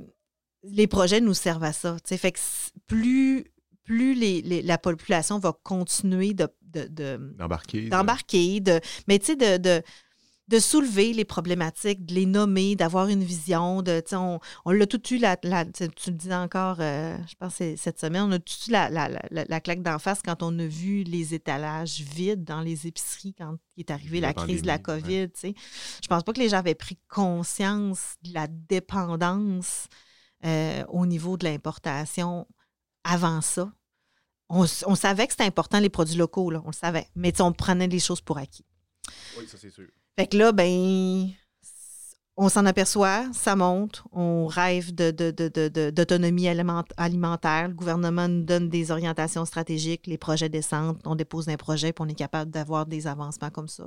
[0.65, 1.97] Les projets nous servent à ça.
[2.05, 2.39] Fait que
[2.87, 3.45] plus,
[3.85, 6.49] plus les, la population va continuer de.
[7.37, 7.89] d'embarquer.
[7.89, 8.61] d'embarquer.
[8.61, 9.83] De, mais tu sais, de de
[10.59, 13.83] soulever les problématiques, de les nommer, d'avoir une vision.
[13.83, 18.01] De, on, on l'a tout eu, la, tu le disais encore, euh, je pense cette
[18.01, 21.35] semaine, on a tout eu la, la, claque d'en face quand on a vu les
[21.35, 25.29] étalages vides dans les épiceries quand est arrivée la, crise de la COVID.
[25.43, 25.53] Je
[26.03, 29.87] Je pense pas que les gens avaient pris conscience de la dépendance
[30.45, 32.47] euh, au niveau de l'importation
[33.05, 33.73] avant ça.
[34.49, 37.87] On, savait que c'était important les produits locaux, là, on le savait, mais on prenait
[37.87, 38.67] les choses pour acquis.
[39.39, 39.89] Oui, ça c'est sûr.
[40.19, 41.33] Fait que là, ben,
[42.37, 47.69] on s'en aperçoit, ça monte, on rêve d'autonomie alimentaire.
[47.69, 52.05] Le gouvernement nous donne des orientations stratégiques, les projets descendent, on dépose un projet, puis
[52.05, 53.85] on est capable d'avoir des avancements comme ça.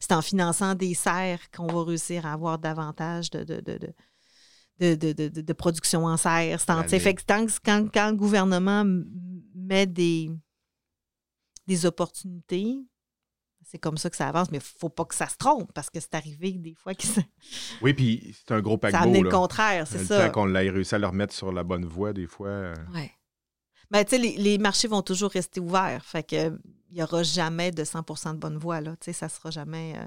[0.00, 3.42] C'est en finançant des serres qu'on va réussir à avoir davantage de,
[4.80, 6.60] de, production en serre.
[6.60, 7.46] Fait que quand,
[7.92, 8.84] quand, le gouvernement
[9.54, 10.30] met des,
[11.66, 12.78] des opportunités,
[13.72, 15.88] c'est comme ça que ça avance, mais il faut pas que ça se trompe parce
[15.90, 17.22] que c'est arrivé des fois que ça,
[17.80, 19.02] Oui, puis c'est un gros ça a paquebot.
[19.04, 20.28] amené le contraire, c'est le ça.
[20.30, 22.48] qu'on ait réussi à le remettre sur la bonne voie, des fois.
[22.48, 23.10] euh, Ouais.
[23.90, 26.04] Ben, tu sais, les, les marchés vont toujours rester ouverts.
[26.04, 26.56] Fait que
[26.90, 28.80] il n'y aura jamais de 100% de bonne voie.
[28.82, 28.92] Là.
[28.96, 29.94] Tu sais, ça sera jamais.
[29.96, 30.06] euh,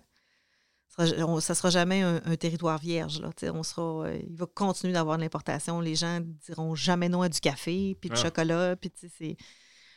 [1.07, 3.19] sera- on- ça sera jamais un, un territoire vierge.
[3.19, 3.29] Là.
[3.35, 5.79] Tu sais, On sera, euh, il va continuer d'avoir de l'importation.
[5.81, 8.21] Les gens diront jamais non à du café, puis du Ah.
[8.23, 8.75] chocolat.
[8.75, 9.37] Puis, tu sais, c'est...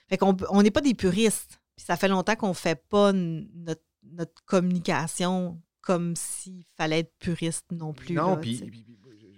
[0.08, 1.60] Fait qu'on n'est pas des puristes.
[1.78, 7.14] Puis ça fait longtemps qu'on ne fait pas notre, notre communication comme s'il fallait être
[7.20, 8.14] puriste non plus.
[8.16, 8.60] non, puis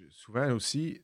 [0.08, 1.02] souvent aussi,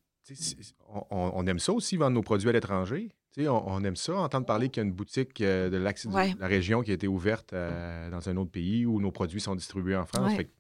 [1.11, 3.11] on, aime ça aussi, vendre nos produits à l'étranger.
[3.39, 6.13] On, on aime ça, entendre parler qu'il y a une boutique euh, de, l'axe- de
[6.15, 6.35] Ouais.
[6.39, 9.55] la région qui a été ouverte euh, dans un autre pays où nos produits sont
[9.55, 10.31] distribués en France.
[10.31, 10.37] Ouais.
[10.37, 10.51] Fait que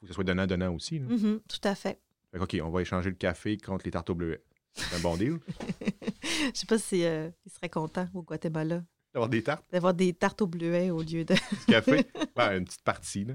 [0.02, 0.98] que ce soit donnant-donnant aussi.
[0.98, 1.06] là.
[1.06, 2.00] Mhm, tout à fait.
[2.32, 4.42] Fait que, OK, on va échanger le café contre les tartes au bleuet.
[4.74, 5.38] C'est un bon deal.
[6.52, 8.82] Je sais pas si euh, il serait content au Guatemala
[9.16, 11.32] D'avoir des tartes, d'avoir des tartes au bleuet au lieu de.
[11.50, 12.04] du café.
[12.36, 13.24] Ouais, une petite partie.
[13.24, 13.34] là.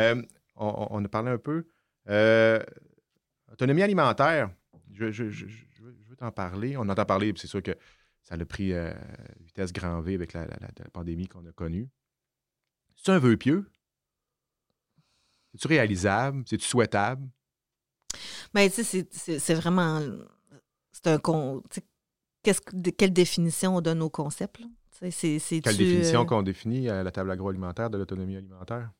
[0.00, 0.20] Euh,
[0.56, 1.66] on, a parlé un peu.
[2.08, 2.58] Euh,
[3.52, 4.50] autonomie alimentaire.
[4.92, 6.76] Je, je- je- je- je veux, t'en parler.
[6.76, 7.76] On entend parler, c'est sûr que
[8.24, 8.92] ça a pris euh,
[9.38, 11.88] vitesse grand V avec la, la- la- la pandémie qu'on a connue.
[12.96, 13.70] C'est un vœu pieux?
[15.52, 16.42] C'est-tu réalisable?
[16.46, 17.28] C'est-tu souhaitable?
[18.52, 20.00] Mais tu sais, c'est- vraiment.
[20.92, 21.62] C'est un con.
[22.42, 22.60] qu'est-ce
[22.90, 24.58] quelle définition on donne au concept?
[24.58, 24.66] Là?
[25.10, 28.90] C'est- c'est-tu, Quelle définition euh, qu'on définit à la table agroalimentaire de l'autonomie alimentaire?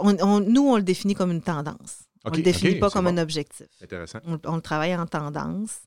[0.00, 2.04] on- on- nous, on le définit comme une tendance.
[2.24, 3.12] on ne le définit pas c'est comme bon.
[3.16, 3.66] un objectif.
[3.82, 4.18] Intéressant.
[4.26, 5.78] On, on le travaille en tendance.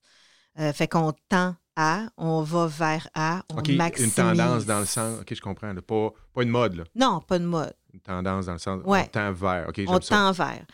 [0.59, 4.09] Euh, fait qu'on tend à, on va vers à, on OK, maximise.
[4.17, 5.19] une tendance dans le sens...
[5.21, 5.73] OK, je comprends.
[5.73, 5.81] là.
[5.81, 6.83] Pas, pas une mode, là.
[6.95, 7.73] Non, pas de mode.
[7.93, 8.81] Une tendance dans le sens...
[8.85, 9.03] Ouais.
[9.05, 9.67] On tend vers.
[9.69, 10.15] OK, On ça.
[10.15, 10.65] tend vers.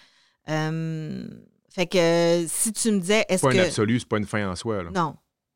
[0.50, 1.28] Euh,
[1.70, 4.48] fait que si tu me disais, est-ce C'est pas un absolu, c'est pas une fin
[4.50, 4.84] en soi.
[4.84, 4.92] là.
[4.92, 5.16] Non,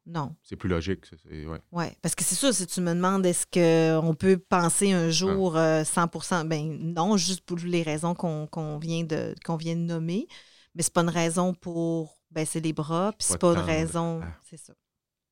[0.10, 0.36] non.
[0.43, 1.05] C'est plus logique.
[1.05, 1.60] c'est- ouais.
[1.72, 5.55] Oui, parce que c'est sûr, si tu me demandes est-ce qu'on peut penser un jour
[5.57, 10.28] euh, 100% ben non, juste pour les raisons qu'on vient, de, vient de nommer.
[10.76, 14.22] Mais c'est pas une raison pour baisser les bras, puis c'est Pas pas une raison.
[14.22, 14.74] à- C'est ça.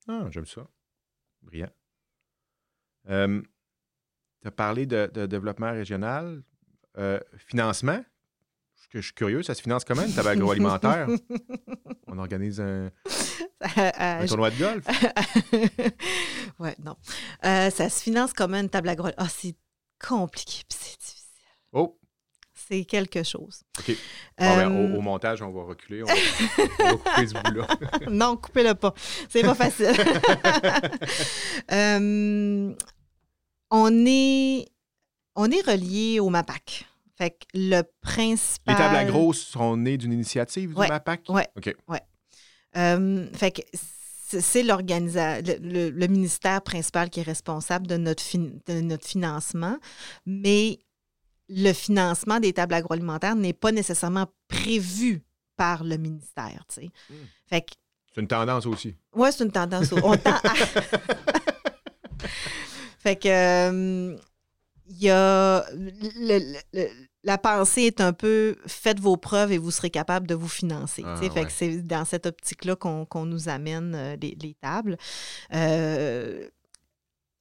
[0.07, 0.67] Ah, j'aime ça.
[1.41, 1.69] Brillant.
[4.41, 6.43] tu as parlé de, de développement régional.
[6.97, 8.03] Euh, financement?
[8.89, 11.07] Je, je suis curieux, ça se finance comment, une table agroalimentaire?
[12.07, 12.89] On organise un,
[13.77, 14.85] Euh, un tournoi de golf?
[16.59, 16.95] ouais, non.
[17.43, 19.09] Euh, ça se finance comme une table agro?
[19.17, 19.55] Ah, c'est
[20.05, 21.23] compliqué, c'est difficile.
[21.73, 21.99] Oh,
[22.53, 23.63] C'est quelque chose.
[23.79, 23.88] OK.
[24.38, 26.03] Bon, ben, Euh, au, au montage, on va reculer.
[26.03, 26.13] On va,
[26.79, 27.67] on va couper ce bout-là.
[28.09, 28.93] non, coupez-le pas.
[29.29, 29.91] C'est pas facile.
[31.71, 32.73] Euh,
[33.71, 34.65] on, est,
[35.35, 36.85] on est relié au MAPAC.
[37.18, 38.76] Fait que le principal.
[38.76, 41.22] Les tables agro sont nées d'une initiative du Ouais, MAPAC?
[41.30, 41.47] ouais.
[41.57, 41.76] OK.
[42.76, 43.61] Euh, fait que
[44.30, 44.74] c'est le,
[45.61, 49.78] le- le ministère principal qui est responsable de notre, fin- de notre financement,
[50.26, 50.78] mais
[51.49, 55.24] le financement des tables agroalimentaires n'est pas nécessairement prévu
[55.55, 56.65] par le ministère.
[56.68, 56.89] tu sais.
[57.09, 57.13] Hmm.
[57.47, 57.72] Fait que
[58.13, 58.95] C'est une tendance aussi.
[59.15, 59.91] Ouais, c'est une tendance.
[59.93, 60.53] On tend à-
[62.99, 64.18] fait que euh,
[64.89, 66.89] il y a le- le- le-
[67.23, 71.03] la pensée est un peu faites vos preuves et vous serez capable de vous financer.
[71.05, 74.97] Ah, fait que c'est dans cette optique-là qu'on qu'on nous amène euh, les, les tables.
[75.53, 76.47] Euh,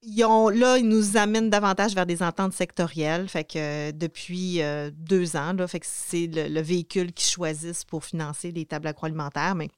[0.03, 3.29] ils ont- là, ils nous amènent davantage vers des ententes sectorielles.
[3.29, 4.61] Fait que euh, depuis
[4.93, 8.87] deux ans, là, fait que c'est le, le véhicule qu'ils choisissent pour financer les tables
[8.89, 9.69] agroalimentaires, mais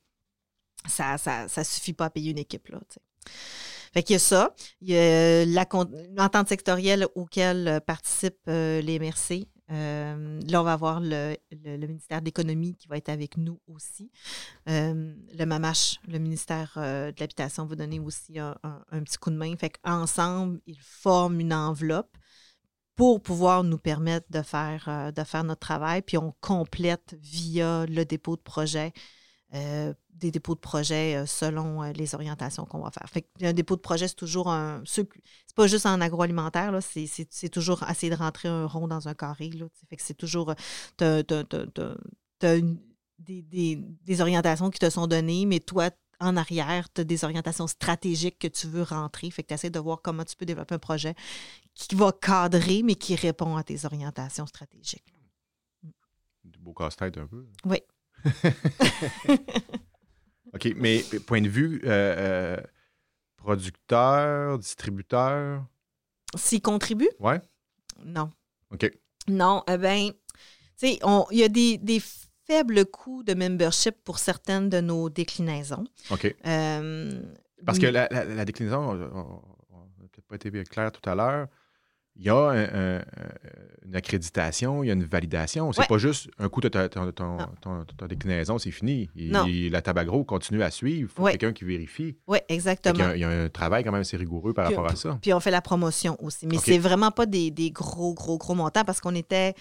[0.86, 2.68] ça ne ça, ça suffit pas à payer une équipe.
[2.68, 2.80] Là.
[3.98, 4.54] Fait qu'il y a ça.
[4.80, 9.48] Il y a con- l'entente sectorielle auquel euh, participent euh, les MRC.
[9.70, 11.36] Euh, là, on va avoir le,
[11.86, 14.10] ministère de l'Économie qui va être avec nous aussi.
[14.68, 19.30] Euh, le MAMACH, le ministère euh, de l'Habitation, va donner aussi un, un- petit coup
[19.30, 19.54] de main.
[19.56, 22.16] Fait qu'ensemble, ils forment une enveloppe
[22.96, 26.02] pour pouvoir nous permettre de faire, euh, de faire notre travail.
[26.02, 28.92] Puis on complète via le dépôt de projet
[29.54, 33.08] euh, des dépôts de projet euh, selon euh, les orientations qu'on va faire.
[33.08, 34.82] Fait un dépôt de projet, c'est toujours un.
[34.84, 35.08] C'est
[35.54, 39.08] pas juste en agroalimentaire, là, c'est, c'est- c'est toujours essayer de rentrer un rond dans
[39.08, 39.50] un carré.
[39.50, 40.54] Là, fait que c'est toujours.
[40.96, 41.96] t'as- t'as- t'as- t'as-
[42.38, 42.78] t'as une-
[43.18, 45.90] des, des- des orientations qui te sont données, mais toi,
[46.20, 49.30] en arrière, tu as des orientations stratégiques que tu veux rentrer.
[49.30, 51.14] Fait que tu essaies de voir comment tu peux développer un projet
[51.74, 55.14] qui va cadrer, mais qui répond à tes orientations stratégiques.
[56.44, 57.46] Du beau casse-tête un peu.
[57.64, 57.78] Oui.
[60.54, 62.60] OK, mais point de vue euh, euh,
[63.36, 65.64] producteur, distributeur,
[66.36, 67.10] S'ils contribuent?
[67.20, 67.40] ouais?
[68.04, 68.30] Non.
[68.70, 68.90] OK.
[69.28, 70.14] Non, eh bien, tu
[70.76, 70.98] sais,
[71.30, 72.02] il y a des, des
[72.46, 75.84] faibles coûts de membership pour certaines de nos déclinaisons.
[76.10, 76.34] OK.
[76.46, 77.22] Euh,
[77.64, 79.08] Parce que la, la- la déclinaison, on n'a
[80.10, 81.48] peut-être pas été bien clair tout à l'heure.
[82.18, 83.04] Il y a un- un-
[83.86, 85.72] une accréditation, il y a une validation.
[85.72, 85.86] C'est Ouais.
[85.86, 87.38] pas juste un coup de ta, ton-
[88.08, 89.08] déclinaison, c'est fini.
[89.14, 91.00] Il- il- la table agro continue à suivre.
[91.00, 91.30] Il faut Ouais.
[91.32, 92.16] quelqu'un qui vérifie.
[92.26, 93.04] Oui, y exactement.
[93.04, 95.18] a- il y, a un travail quand même assez rigoureux par Puis- rapport à ça.
[95.22, 96.46] Puis on fait la promotion aussi.
[96.46, 96.62] Mais OK.
[96.66, 99.54] c'est vraiment pas des, des gros, gros, gros montants parce qu'on était,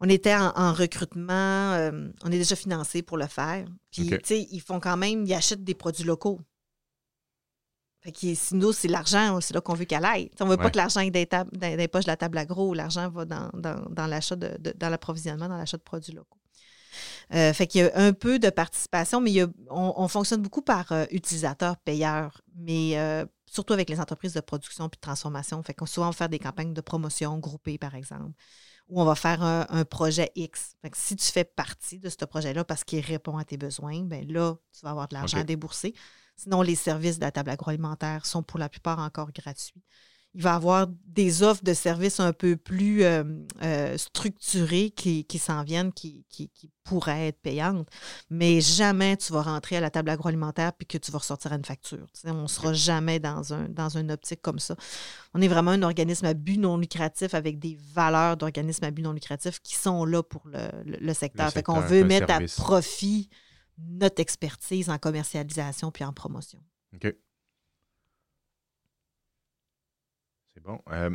[0.00, 1.32] on était en, en recrutement.
[1.32, 3.64] euh, on est déjà financé pour le faire.
[3.90, 6.40] Puis, tu sais, ils font quand même, ils achètent des produits locaux.
[8.04, 10.30] Fait que sinon, c'est l'argent, c'est là qu'on veut qu'elle aille.
[10.38, 12.74] On veut pas que l'argent aille tab- les poches de la table agro.
[12.74, 16.38] L'argent va dans, dans, dans l'achat de, de- dans l'approvisionnement, dans l'achat de produits locaux.
[17.32, 20.06] Euh, fait qu'il y a un peu de participation, mais il y a- on, on
[20.08, 24.98] fonctionne beaucoup par euh, utilisateur payeur, mais euh, surtout avec les entreprises de production puis
[24.98, 25.62] de transformation.
[25.62, 28.32] Fait qu'on souvent on va faire des campagnes de promotion groupées, par exemple,
[28.88, 30.74] ou on va faire un, un projet X.
[30.82, 34.02] Fait que si tu fais partie de ce projet-là parce qu'il répond à tes besoins,
[34.02, 35.94] ben là, tu vas avoir de l'argent à débourser.
[36.36, 39.82] Sinon, les services de la table agroalimentaire sont pour la plupart encore gratuits.
[40.36, 43.22] Il va y avoir des offres de services un peu plus euh,
[43.62, 47.86] euh, structurées qui, qui s'en viennent, qui, qui, qui pourraient être payantes,
[48.30, 51.54] mais jamais tu vas rentrer à la table agroalimentaire puis que tu vas ressortir à
[51.54, 52.04] une facture.
[52.12, 54.74] Tu sais, on ne sera jamais dans, un, dans une optique comme ça.
[55.34, 59.02] On est vraiment un organisme à but non lucratif avec des valeurs d'organisme à but
[59.02, 61.46] non lucratif qui sont là pour le, le- le secteur.
[61.46, 62.58] Le fait qu'on secteur, veut mettre service.
[62.58, 63.30] à profit
[63.78, 66.62] notre expertise en commercialisation puis en promotion.
[66.94, 67.14] OK.
[70.54, 70.80] C'est bon.
[70.90, 71.10] Euh,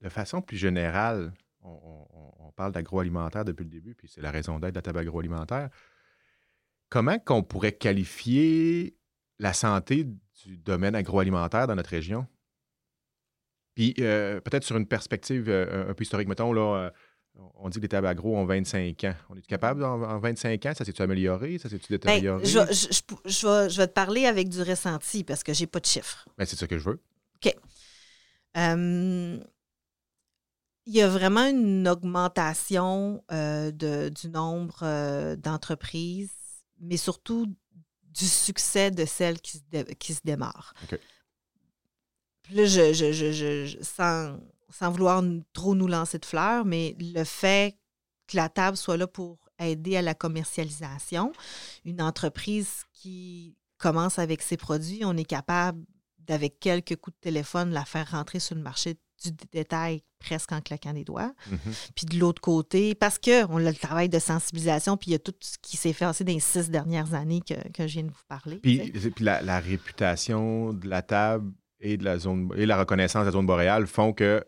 [0.00, 4.74] de façon plus générale, on, parle d'agroalimentaire depuis le début, puis c'est la raison d'être
[4.74, 5.70] de la table agroalimentaire.
[6.90, 8.98] Comment qu'on pourrait qualifier
[9.38, 10.04] la santé
[10.44, 12.26] du domaine agroalimentaire dans notre région?
[13.74, 16.92] Puis euh, peut-être sur une perspective euh, un peu historique, mettons, là,
[17.56, 19.14] on dit que les tables agro ont 25 ans.
[19.30, 20.72] On est capable en, en 25 ans?
[20.74, 21.58] Ça s'est-tu amélioré?
[21.58, 22.44] Ça s'est-tu Ben, détérioré?
[22.44, 25.52] je, vais- je- je- je vais, je vais te parler avec du ressenti parce que
[25.52, 26.26] j'ai pas de chiffres.
[26.38, 27.00] Ben, c'est ça que je veux.
[28.56, 29.38] Euh,
[30.86, 36.32] il y a vraiment une augmentation euh, de- du nombre euh, d'entreprises,
[36.80, 37.46] mais surtout
[38.02, 40.74] du succès de celles qui se, dé- qui se démarrent.
[40.82, 40.98] OK.
[42.42, 44.36] Puis là, je, je- je- je- je- sans,
[44.72, 47.76] sans vouloir trop nous lancer de fleurs, mais le fait
[48.26, 51.32] que la table soit là pour aider à la commercialisation,
[51.84, 55.82] une entreprise qui commence avec ses produits, on est capable
[56.18, 60.52] d'avec quelques coups de téléphone, la faire rentrer sur le marché du dé- détail presque
[60.52, 61.32] en claquant des doigts.
[61.50, 61.58] Mhm.
[61.96, 65.18] Puis de l'autre côté, parce qu'on a le travail de sensibilisation, puis il y a
[65.18, 68.02] tout ce qui s'est fait aussi dans les six dernières années que, que je viens
[68.04, 68.56] de vous parler.
[68.56, 73.26] puis la, la réputation de la table et de la zone et la reconnaissance de
[73.26, 74.44] la zone boréale font que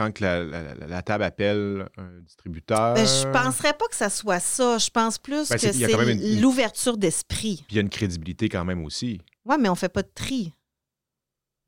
[0.00, 0.42] quand que la,
[0.86, 4.78] la- table appelle un distributeur, Ben, je penserais pas que ça soit ça.
[4.78, 7.64] Je pense plus Ben, que c'est- l'ouverture d'esprit.
[7.66, 9.20] puis il y a une crédibilité quand même aussi.
[9.44, 10.52] Oui, mais on fait pas de tri.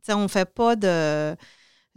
[0.04, 1.36] Tu sais, on fait pas de.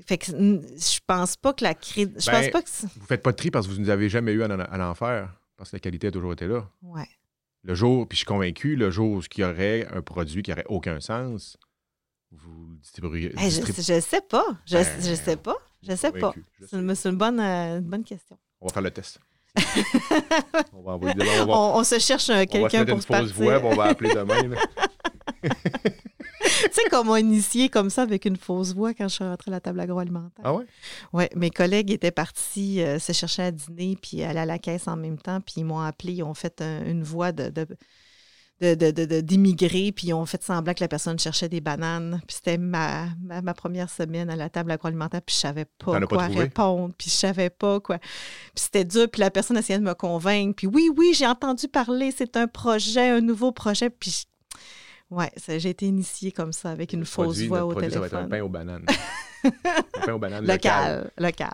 [0.05, 2.01] Fait que je pense pas que la cré...
[2.01, 2.69] Je Ben, pense pas que.
[2.99, 4.59] Vous faites pas de tri parce que vous ne nous avez jamais eu à, l'en-
[4.59, 6.69] à l'enfer, parce que la qualité a toujours été là.
[6.81, 7.07] Ouais.
[7.63, 10.51] Le jour, puis je suis convaincu, le jour où il y aurait un produit qui
[10.51, 11.55] n'aurait aucun sens,
[12.31, 13.31] vous distribueriez.
[13.37, 14.45] Je, distribu- je sais pas.
[14.65, 15.55] Je, Ben, je sais pas.
[15.87, 16.33] Je sais pas.
[16.69, 18.37] C'est une, une bonne, euh, une bonne question.
[18.61, 19.19] On va faire le test.
[20.73, 23.31] on va envoyer on va- On, on se cherche se quelqu'un pour une se fausse
[23.31, 23.35] partir.
[23.35, 24.35] voix, on va appeler demain.
[25.43, 25.49] tu
[26.71, 29.53] sais, comme on initié comme ça avec une fausse voix quand je suis rentrée à
[29.53, 30.43] la table agroalimentaire?
[30.43, 30.65] Ah ouais?
[31.13, 34.87] Oui, mes collègues étaient partis euh, se chercher à dîner puis aller à la caisse
[34.87, 37.49] en même temps, puis ils m'ont appelé, ils ont fait un- une voix de-
[38.61, 42.21] d'immigrés, puis ils ont fait semblant que la personne cherchait des bananes.
[42.27, 45.97] Puis c'était ma, ma, ma première semaine à la table agroalimentaire, puis je savais pas
[45.97, 47.97] as pas quoi répondre, puis je savais pas quoi.
[47.99, 48.09] Puis
[48.55, 52.11] c'était dur, puis la personne essayait de me convaincre, puis oui, oui, j'ai entendu parler,
[52.15, 54.25] c'est un projet, un nouveau projet, puis
[55.11, 58.07] Ouais, j'ai été initiée comme ça avec une fausse produit, voix au produit, Ça va
[58.07, 58.39] être un téléphone.
[58.39, 58.85] pain aux bananes.
[60.05, 61.53] pain aux bananes local, Local,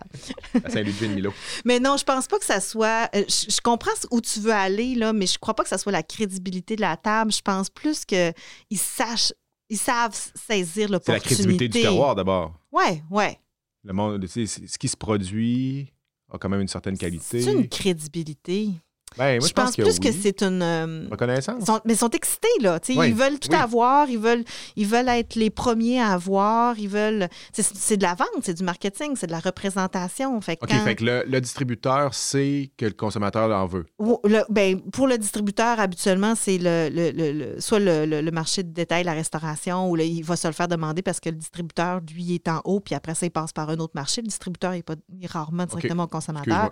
[0.54, 0.64] local.
[0.66, 1.34] à Saint-Ludwig-Milo.
[1.66, 3.10] Mais non, je pense pas que ça soit.
[3.16, 5.78] euh, Je, je comprends où tu veux aller, là, mais je crois pas que ça
[5.78, 7.32] soit la crédibilité de la table.
[7.32, 8.34] Je pense plus qu'ils
[8.76, 9.34] sachent.
[9.70, 11.36] Ils savent saisir C'est la l'opportunité.
[11.36, 12.54] crédibilité du terroir d'abord.
[12.72, 13.40] Ouais, ouais.
[13.84, 15.92] Le monde, tu sais, ce qui se produit
[16.32, 17.42] a quand même une certaine qualité.
[17.42, 18.70] C'est une crédibilité.
[19.18, 20.20] Ben, moi, je pense, plus que oui.
[20.22, 20.62] c'est une.
[20.62, 21.66] euh, Reconnaissance.
[21.66, 22.80] sont- mais ils sont excités, là.
[22.90, 23.56] Oui, Ils veulent tout oui.
[23.58, 24.44] avoir, ils veulent,
[24.78, 27.28] ils veulent être les premiers à avoir, ils veulent.
[27.52, 30.40] C'est c'est de la vente, c'est du marketing, c'est de la représentation.
[30.42, 33.86] Fait que OK, quand- fait que le, le distributeur sait que le consommateur en veut.
[34.00, 39.14] Le- ben, pour le distributeur, habituellement, c'est le, le- soit le, marché de détail, la
[39.14, 42.62] restauration, ou il va se le faire demander parce que le distributeur, lui, est en
[42.64, 44.22] haut, puis après ça, il passe par un autre marché.
[44.22, 46.70] Le distributeur, il est, pas, il est rarement directement au consommateur.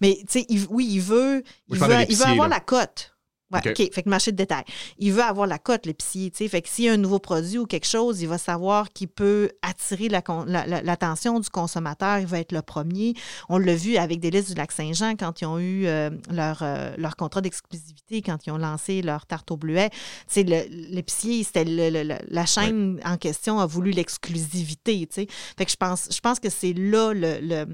[0.00, 3.11] Mais, tu sais, oui, il veut, il veut, il l'épicier, avoir la cote.
[3.52, 3.80] Ouais, OK.
[3.80, 3.92] OK.
[3.94, 4.64] Fait que marché de détail.
[4.98, 6.30] Il veut avoir la cote, l'épicier.
[6.30, 6.48] tu sais.
[6.48, 9.08] Fait que s'il y a un nouveau produit ou quelque chose, il va savoir qu'il
[9.08, 12.18] peut attirer la con- la- la- l'attention du consommateur.
[12.18, 13.14] Il va être le premier.
[13.48, 16.94] On l'a vu avec des listes du Lac-Saint-Jean quand ils ont eu euh, leur, euh,
[16.96, 19.90] leur contrat d'exclusivité, quand ils ont lancé leur tarte au bleuet.
[19.90, 19.98] Tu
[20.28, 25.06] sais, le- l'épicier, c'était le- le- le- la chaîne en question a voulu l'exclusivité.
[25.06, 25.26] tu sais.
[25.56, 27.66] Fait que je pense, je pense que c'est là le, le,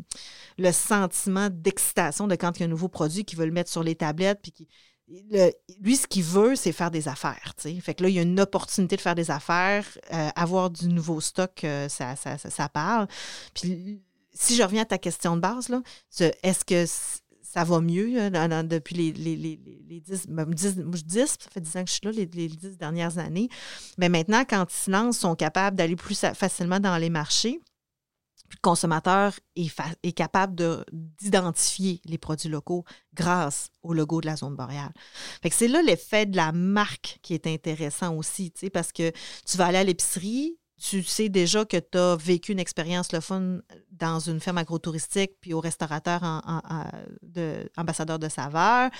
[0.58, 3.70] le sentiment d'excitation de quand il y a un nouveau produit qu'il veut le mettre
[3.70, 4.68] sur les tablettes puis qui
[5.80, 7.54] lui, ce qu'il veut, c'est faire des affaires.
[7.56, 7.80] tu sais.
[7.80, 10.88] Fait que là, il y a une opportunité de faire des affaires, euh, avoir du
[10.88, 13.06] nouveau stock, euh, ça, ça, ça, parle.
[13.54, 14.02] Puis
[14.34, 15.80] si je reviens à ta question de base, là,
[16.42, 16.84] est-ce que
[17.42, 21.02] ça va mieux euh, depuis les, les, les, les- les 10, même 10, moi, je
[21.02, 23.48] dis 10, ça fait 10 ans que je suis là, les, les 10 dernières années.
[23.96, 27.60] Mais maintenant, quand ils se lancent, sont capables d'aller plus facilement dans les marchés.
[28.50, 32.84] Le consommateur est, capable de- d'identifier les produits locaux
[33.14, 34.92] grâce au logo de la zone boréale.
[35.50, 39.12] C'est là l'effet de la marque qui est intéressant aussi, parce que
[39.46, 43.20] tu vas aller à l'épicerie, tu sais déjà que tu as vécu une expérience le
[43.20, 43.58] fun
[43.90, 46.84] dans une ferme agrotouristique, puis au restaurateur en, en- en-
[47.22, 48.90] de, ambassadeur de saveur.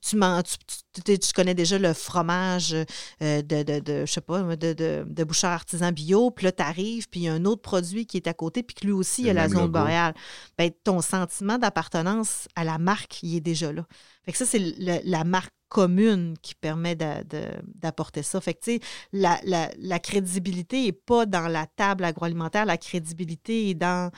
[0.00, 0.56] Tu, man- tu,
[0.94, 4.72] tu- tu- tu connais déjà le fromage euh, de, de, de, je sais pas, de,
[4.72, 7.62] de, de bouchard artisan bio, puis là, tu arrives, puis il y a un autre
[7.62, 10.14] produit qui est à côté, puis que lui aussi, il y a la zone boréale.
[10.56, 13.86] Ben, ton sentiment d'appartenance à la marque, il est déjà là.
[14.24, 14.58] Fait que ça, c'est
[15.04, 18.40] la marque commune qui permet d'apporter ça.
[18.40, 18.78] Fait que,
[19.12, 24.10] la, la- la crédibilité n'est pas dans la table agroalimentaire, la crédibilité est dans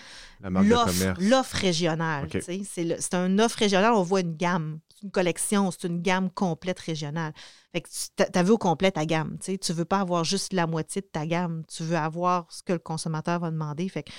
[1.18, 2.28] l'offre régionale.
[2.64, 4.78] C'est un offre régionale, on voit une gamme.
[5.02, 7.32] Une collection, c'est une gamme complète régionale.
[7.72, 9.36] Fait que tu as vu au complet ta gamme.
[9.42, 11.64] Tu ne veux pas avoir juste la moitié de ta gamme.
[11.68, 13.88] Tu veux avoir ce que le consommateur va demander.
[13.88, 14.12] Fait que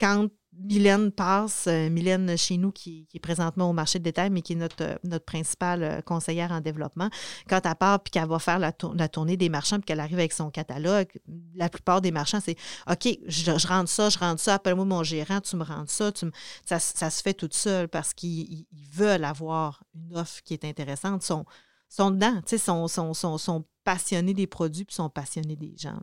[0.00, 0.28] quand
[0.62, 4.52] Mylène passe, euh, Mylène chez nous, qui, est présentement au marché de détail, mais qui
[4.52, 7.08] est notre, euh, notre principale euh, conseillère en développement,
[7.48, 10.00] quand elle part puis qu'elle va faire la, tour- la tournée des marchands puis qu'elle
[10.00, 11.08] arrive avec son catalogue,
[11.54, 12.56] la plupart des marchands, c'est
[12.90, 16.12] OK, je, rentre ça, je rentre ça, appelle-moi mon gérant, tu me rentres ça.
[16.12, 16.26] Tu
[16.66, 20.54] ça, ça se fait toute seule parce qu'ils ils- ils veulent avoir une offre qui
[20.54, 21.22] est intéressante.
[21.24, 21.44] Ils sont,
[21.88, 25.74] sont dedans, tu sais, sont, sont, sont, sont passionnés des produits puis sont passionnés des
[25.76, 25.98] gens.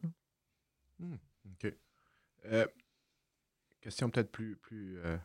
[1.00, 1.08] là.
[1.46, 1.74] OK.
[3.88, 5.18] Question peut-être plus, plus, euh,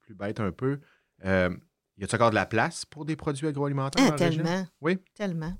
[0.00, 0.78] plus bête un peu.
[1.24, 1.50] Euh,
[1.98, 4.10] y a-t-il encore de la place pour des produits agroalimentaires?
[4.12, 4.64] Ah, tellement.
[4.80, 4.98] Oui.
[5.14, 5.52] Tellement.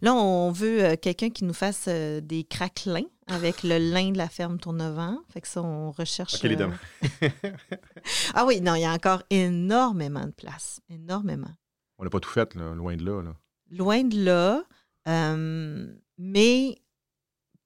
[0.00, 4.16] Là, on veut euh, quelqu'un qui nous fasse euh, des craquelins avec le lin de
[4.16, 5.22] la ferme Tournevent.
[5.28, 6.34] Fait que ça, on recherche.
[6.36, 6.78] OK, les dames.
[8.34, 10.80] Ah oui, non, il y a encore énormément de place.
[10.88, 11.50] Énormément.
[11.98, 13.20] On n'a pas tout fait, là, loin de là.
[13.22, 13.36] là.
[13.70, 14.64] Loin de là.
[15.08, 16.78] euh, mais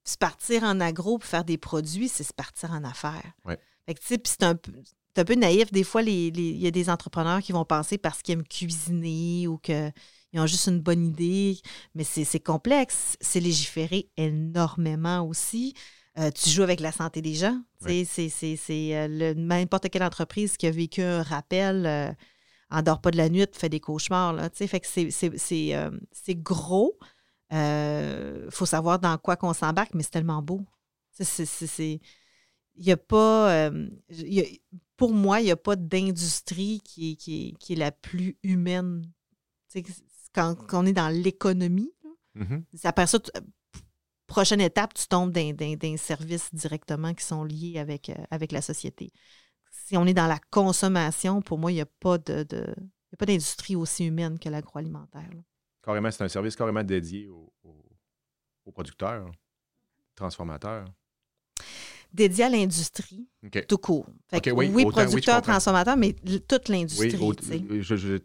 [0.02, 3.32] se partir en agro pour faire des produits, c'est se partir en affaires.
[3.44, 3.58] Ouais.
[3.86, 4.72] Fait que, tu sais, puis c'est un peu.
[5.14, 5.70] C'est un peu naïf.
[5.70, 9.58] Des fois, il y a des entrepreneurs qui vont penser parce qu'ils aiment cuisiner ou
[9.58, 9.92] qu'ils
[10.34, 11.58] ont juste une bonne idée.
[11.94, 13.16] Mais c'est complexe.
[13.20, 15.74] C'est légiféré énormément aussi.
[16.18, 17.60] Euh, tu joues avec la santé des gens.
[18.04, 21.86] C'est c'est- c'est, euh, le- n'importe quelle entreprise qui a vécu un rappel.
[21.86, 22.12] euh,
[22.70, 24.32] en dort pas de la nuit, fait des cauchemars.
[24.32, 26.98] Là, fait que c'est- c'est c'est, euh, c'est gros.
[27.52, 30.62] Il faut savoir dans quoi qu'on s'embarque, mais c'est tellement beau.
[31.12, 32.00] C'est-
[32.76, 33.68] Il y a pas.
[33.68, 37.76] euh, y a- pour moi, il n'y a pas d'industrie qui est, qui, qui est
[37.76, 39.10] la plus humaine.
[40.32, 41.92] Quand, quand on est dans l'économie,
[42.34, 42.64] Mhm.
[42.74, 43.30] c'est après ça, tu-
[44.26, 48.14] prochaine étape, tu tombes dans, dans- dans des services directement qui sont liés avec, euh,
[48.30, 49.10] avec la société.
[49.70, 53.12] Si on est dans la consommation, pour moi, il n'y a pas de, de- il
[53.12, 55.30] y a pas d'industrie aussi humaine que l'agroalimentaire.
[55.82, 57.52] Carrément, c'est un service carrément dédié aux,
[58.64, 59.30] aux producteurs,
[60.14, 60.86] transformateurs.
[62.14, 63.28] Dédié à l'industrie,
[63.66, 64.06] tout court.
[64.28, 65.00] Fait oui, comprends.
[65.52, 67.10] transformateurs, mais toute l'industrie.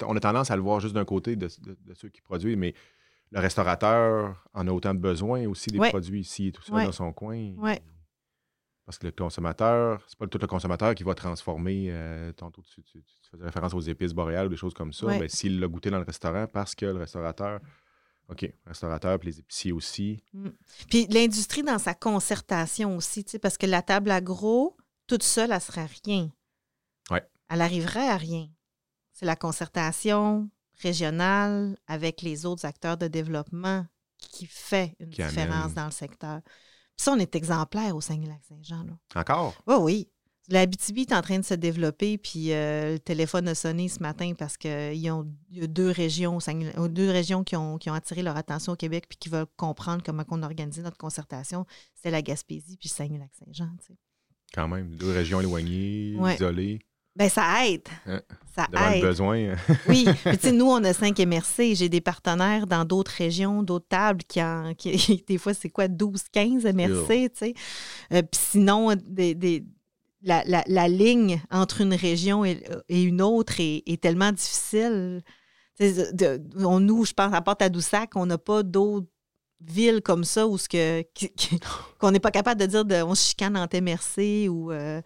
[0.07, 2.55] on a tendance à le voir juste d'un côté de, de- de ceux qui produisent,
[2.55, 2.75] mais
[3.31, 6.91] le restaurateur en a autant de besoin aussi des produits ici et tout ça dans
[6.91, 7.53] son coin.
[8.85, 11.87] Parce que le consommateur, c'est pas tout le consommateur qui va transformer.
[11.89, 15.05] euh, tantôt, tu, tu- tu faisais référence aux épices boréales ou des choses comme ça.
[15.19, 17.59] Mais s'il l'a goûté dans le restaurant, parce que le restaurateur,
[18.29, 20.23] OK, restaurateur puis les épiciers aussi.
[20.89, 24.77] Puis l'industrie dans sa concertation aussi, tu sais, parce que la table agro,
[25.07, 26.29] toute seule, elle serait rien.
[27.09, 27.27] Ouais.
[27.49, 28.47] Elle arriverait à rien.
[29.13, 33.85] C'est la concertation régionale avec les autres acteurs de développement
[34.17, 35.73] qui fait une Qui différence amène.
[35.75, 36.41] dans le secteur.
[36.43, 38.85] Puis ça, on est exemplaire au Saguenay-Lac-Saint-Jean.
[39.15, 39.55] Encore?
[39.65, 40.09] Oui, oui.
[40.51, 44.01] La BTB est en train de se développer, puis euh, le téléphone a sonné ce
[44.01, 45.23] matin parce qu'il y a
[45.67, 49.17] deux régions, euh, deux régions qui ont, qui ont attiré leur attention au Québec puis
[49.19, 51.65] qui veulent comprendre comment on a organisé notre concertation.
[51.93, 53.69] C'est la Gaspésie puis le Saguenay-Lac-Saint-Jean.
[53.79, 53.93] tu sais.
[54.53, 54.95] Quand même.
[54.95, 56.33] Deux régions éloignées, Ouais.
[56.35, 56.79] isolées.
[57.15, 57.87] Ben, ça aide.
[58.07, 58.21] Hein,
[58.55, 59.01] Ça Devant le aide.
[59.01, 59.55] besoin.
[59.87, 60.05] Oui.
[60.41, 61.75] Puis, nous, on a 5 MRC.
[61.75, 65.87] J'ai des partenaires dans d'autres régions, d'autres tables qui, en, qui des fois, c'est quoi,
[65.87, 67.53] 12, 15 MRC, tu sais.
[68.13, 69.63] Euh, Puis sinon, des, des-
[70.21, 75.21] la, la- ligne entre une région et, une autre est, tellement difficile.
[76.57, 79.07] On, nous, je pense, à Port-à-Doussac, on n'a pas d'autres
[79.61, 81.03] villes comme ça où ce que
[81.99, 85.01] qu'on n'est pas capable de dire de, on se chicane en MRC ou euh,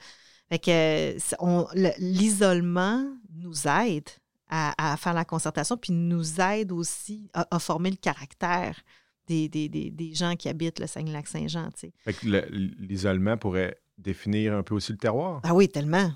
[0.50, 3.06] fait que l'isolement
[3.36, 4.10] nous aide
[4.50, 8.80] à, faire la concertation puis nous aide aussi à, former le caractère
[9.26, 11.70] des, des, des, des gens qui habitent le Saguenay-Lac-Saint-Jean.
[12.06, 15.40] l'isolement pourrait définir un peu aussi le terroir?
[15.44, 16.12] Ah oui, tellement.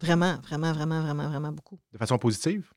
[0.00, 1.78] Vraiment, vraiment, vraiment, vraiment, vraiment beaucoup.
[1.92, 2.72] de façon positive?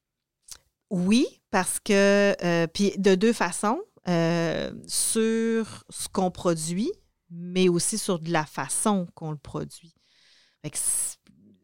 [0.91, 6.91] Oui, parce que, euh, puis de deux façons, euh, sur ce qu'on produit,
[7.31, 9.95] mais aussi sur de la façon qu'on le produit.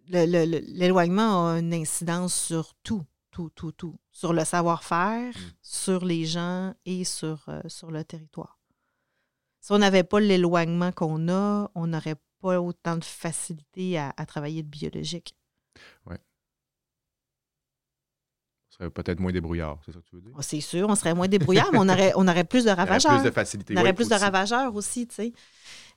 [0.10, 4.00] L'éloignement a une incidence sur tout, tout, tout, tout.
[4.12, 5.52] Sur le savoir-faire, Mm.
[5.62, 8.60] sur les gens et sur, euh, sur le territoire.
[9.62, 14.26] Si on n'avait pas l'éloignement qu'on a, on n'aurait pas autant de facilité à, à
[14.26, 15.36] travailler le biologique.
[18.70, 20.32] Ce serait peut-être moins débrouillard, c'est ça que tu veux dire?
[20.34, 22.70] Oh, C'est sûr, on serait moins débrouillard, mais on aurait, on aurait plus de Il
[22.70, 23.18] y aurait ravageurs.
[23.20, 23.74] plus de facilité.
[23.76, 24.24] On aurait oui, plus de aussi.
[24.24, 25.34] ravageurs aussi, tu sais.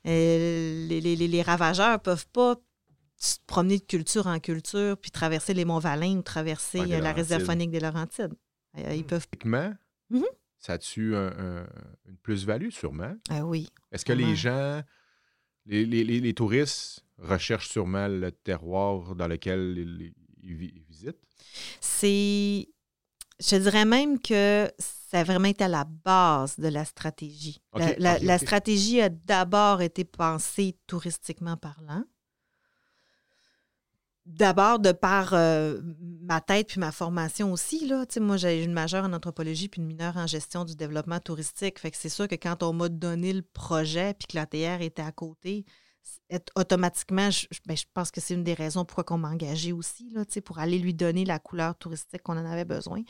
[0.07, 2.57] Euh, les, les- les- les ravageurs peuvent pas
[3.17, 7.13] se promener de culture en culture puis traverser les Monts-Valin ou traverser Ouais, euh, la
[7.13, 8.35] réserve phonique des Laurentides.
[8.77, 9.27] Euh, ils peuvent.
[9.29, 9.73] Techniquement,
[10.11, 10.25] Mhm.
[10.59, 11.29] ça a-tu un-
[11.63, 11.67] un-
[12.07, 13.15] une plus-value, sûrement?
[13.31, 13.69] Ah oui.
[13.93, 14.83] Est-ce que les gens,
[15.67, 20.83] les, les- les- touristes recherchent sûrement le terroir dans lequel ils, ils- ils vi- ils
[20.83, 21.23] visitent?
[21.81, 22.69] C'est.
[23.41, 27.61] Je dirais même que ça a vraiment été à la base de la stratégie.
[27.99, 32.05] La, stratégie a d'abord été pensée touristiquement parlant.
[34.27, 37.87] D'abord, de par euh, ma tête puis ma formation aussi.
[37.87, 38.07] Là.
[38.07, 41.21] Tu sais, moi, j'ai une majeure en anthropologie puis une mineure en gestion du développement
[41.21, 41.79] touristique.
[41.79, 45.03] Fait que c'est sûr que quand on m'a donné le projet puis que l'ATR était
[45.03, 45.67] à côté,
[46.57, 50.11] automatiquement, je, ben, je pense que c'est une des raisons pourquoi on m'a engagé aussi,
[50.11, 53.03] là, tu sais, pour aller lui donner la couleur touristique qu'on en avait besoin.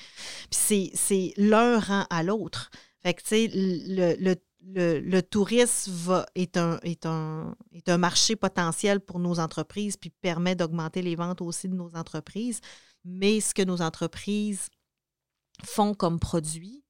[0.50, 2.70] Puis c'est l'un rang à l'autre.
[3.02, 4.36] Fait que, tu sais, le, le,
[4.66, 7.52] le, tourisme est, un,
[7.98, 12.60] marché potentiel pour nos entreprises, puis permet d'augmenter les ventes aussi de nos entreprises.
[13.04, 14.68] Mais ce que nos entreprises
[15.64, 16.84] font comme produit,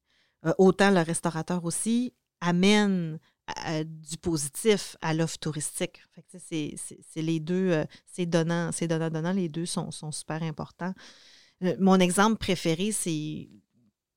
[0.47, 6.03] euh, autant le restaurateur aussi, amène à du positif à l'offre touristique.
[6.39, 6.77] C'est-
[7.17, 10.95] les deux, euh, c'est donnant, c'est donnant, donnant, les deux sont, super importants.
[11.63, 13.49] Euh, mon exemple préféré, c'est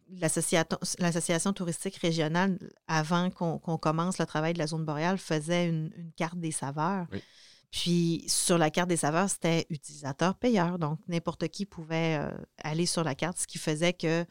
[0.09, 6.11] l'association touristique régionale, avant qu'on commence le travail de la zone boréale, faisait une, une
[6.13, 7.07] carte des saveurs.
[7.11, 7.21] Oui.
[7.69, 10.79] Puis sur la carte des saveurs, c'était utilisateur-payeur.
[10.79, 12.31] Donc, n'importe qui pouvait euh,
[12.63, 14.25] aller sur la carte, ce qui faisait que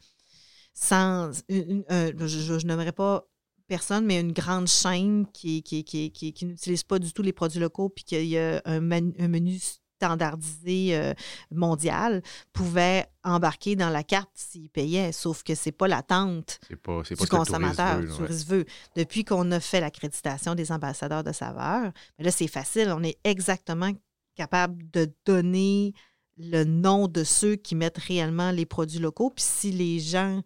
[0.73, 1.31] sans.
[1.47, 3.27] une- une- je, je n'aimerais pas
[3.67, 7.33] personne, mais une grande chaîne qui, qui, qui, qui, qui n'utilise pas du tout les
[7.33, 9.59] produits locaux, puis qu'il y a un, un menu
[9.97, 11.13] standardisé euh,
[11.51, 12.21] mondial,
[12.53, 15.11] pouvait embarquer dans la carte s'il payait.
[15.11, 18.65] Sauf que c'est pas l'attente pas, du consommateur, du touriste veut.
[18.95, 22.93] Depuis qu'on a fait l'accréditation des ambassadeurs de saveurs, mais là, c'est facile.
[22.95, 23.91] On est exactement
[24.35, 25.93] capable de donner
[26.37, 29.31] le nom de ceux qui mettent réellement les produits locaux.
[29.31, 30.41] Puis si les gens,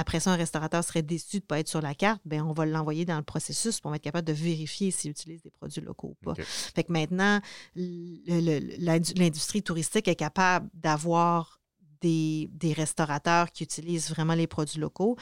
[0.00, 2.52] après ça, un restaurateur serait déçu de ne pas être sur la carte, bien, on
[2.52, 6.16] va l'envoyer dans le processus pour être capable de vérifier s'il utilise des produits locaux
[6.20, 6.34] ou pas.
[6.74, 7.40] Fait que maintenant,
[7.76, 11.60] l'industrie touristique est capable d'avoir
[12.00, 15.16] des, des restaurateurs qui utilisent vraiment les produits locaux,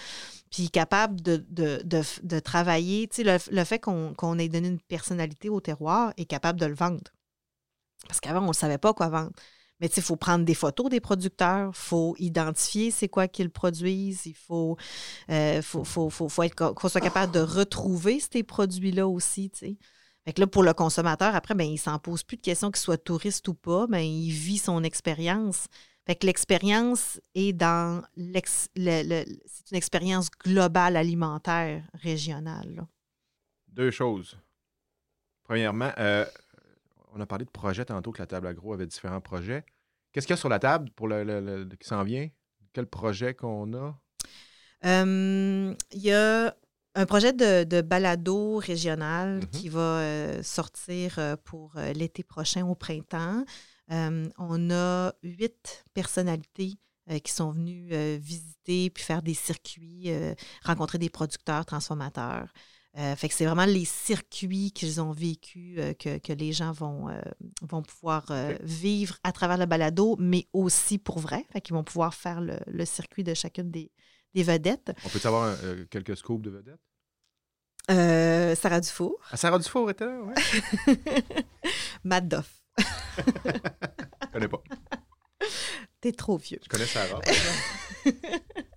[0.51, 3.09] puis capable de, de, de, de travailler.
[3.09, 6.61] Tu sais, le, le fait qu'on qu'on ait donné une personnalité au terroir est capable
[6.61, 7.11] de le vendre.
[8.07, 9.33] Parce qu'avant, on ne savait pas quoi vendre.
[9.81, 14.27] Mais il faut prendre des photos des producteurs, il faut identifier c'est quoi qu'ils produisent,
[14.27, 14.77] il faut,
[15.31, 19.59] euh, faut, faut, faut, faut être, qu'on soit capable de retrouver ces produits-là aussi, tu
[19.59, 19.77] sais.
[20.25, 22.81] Fait que là, pour le consommateur, après, ben, il s'en pose plus de questions qu'il
[22.81, 25.69] soit touriste ou pas, ben, il vit son expérience.
[26.07, 32.87] Fait que l'expérience est dans l'ex- le- le- c'est une expérience globale alimentaire régionale.
[33.69, 34.37] Deux choses.
[35.45, 36.27] Premièrement, euh,
[37.15, 39.65] on a parlé de projets tantôt, que la table agro avait différents projets.
[40.13, 42.29] Qu'est-ce qu'il y a sur la table pour le, le- le- qui s'en vient?
[42.73, 43.99] Quel projet qu'on a?
[44.85, 46.55] Euh, Il y a
[46.95, 49.47] un projet de, de balado régional Mhm.
[49.49, 53.45] qui va euh, sortir euh, pour euh, l'été prochain au printemps.
[53.91, 56.79] Euh, on a huit personnalités
[57.25, 57.89] qui sont venues
[58.19, 60.11] visiter puis faire des circuits,
[60.63, 62.53] rencontrer des producteurs, transformateurs.
[62.99, 66.73] Euh, fait que c'est vraiment les circuits qu'ils ont vécus euh, que, que les gens
[66.73, 67.21] vont, euh,
[67.63, 68.27] vont pouvoir
[68.63, 71.45] vivre à travers le balado, mais aussi pour vrai.
[71.53, 73.93] Fait qu'ils vont pouvoir faire le, le circuit de chacune des,
[74.35, 74.91] des vedettes.
[75.05, 75.57] On peut savoir
[75.91, 76.81] quelques scoops de vedettes?
[78.59, 80.35] Sarah Dufour, Ah, Sarah Dufour était là, ouais.
[82.05, 82.63] Matt Doff.
[82.79, 84.63] Je connais pas.
[86.01, 86.59] T'es trop vieux.
[86.63, 87.21] Je connais Sarah.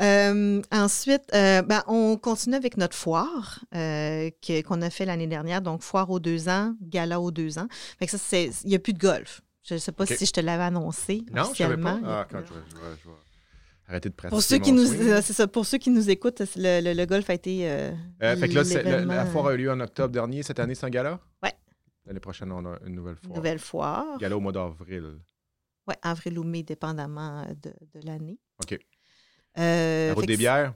[0.00, 5.26] Euh, ensuite, euh, ben, on continue avec notre foire euh, que- qu'on a fait l'année
[5.26, 5.60] dernière.
[5.62, 7.68] Donc, foire aux deux ans, gala aux deux ans.
[7.98, 9.42] Fait que ça, c'est, il n'y a plus de golf.
[9.62, 11.98] Je ne sais pas si je te l'avais annoncé non, je savais pas.
[12.04, 12.60] Ah, quand je vais,
[13.04, 13.10] je
[13.88, 16.80] arrêter de pratiquer Pour ceux, qui nous, euh, ça, pour ceux qui nous écoutent, le,
[16.80, 17.58] le- le golf a été.
[18.20, 20.42] fait que là, c'est- le- l'événement, la foire a eu lieu en octobre dernier.
[20.42, 21.20] Cette année, c'est un gala?
[21.42, 21.52] Ouais.
[22.06, 23.36] L'année prochaine, on a une nouvelle foire.
[23.36, 24.18] nouvelle foire.
[24.18, 25.18] Gala au mois d'avril.
[25.86, 27.70] Oui, avril ou mai, dépendamment de,
[28.00, 28.38] de l'année.
[28.62, 28.78] OK.
[29.60, 30.74] Euh, La route des bières?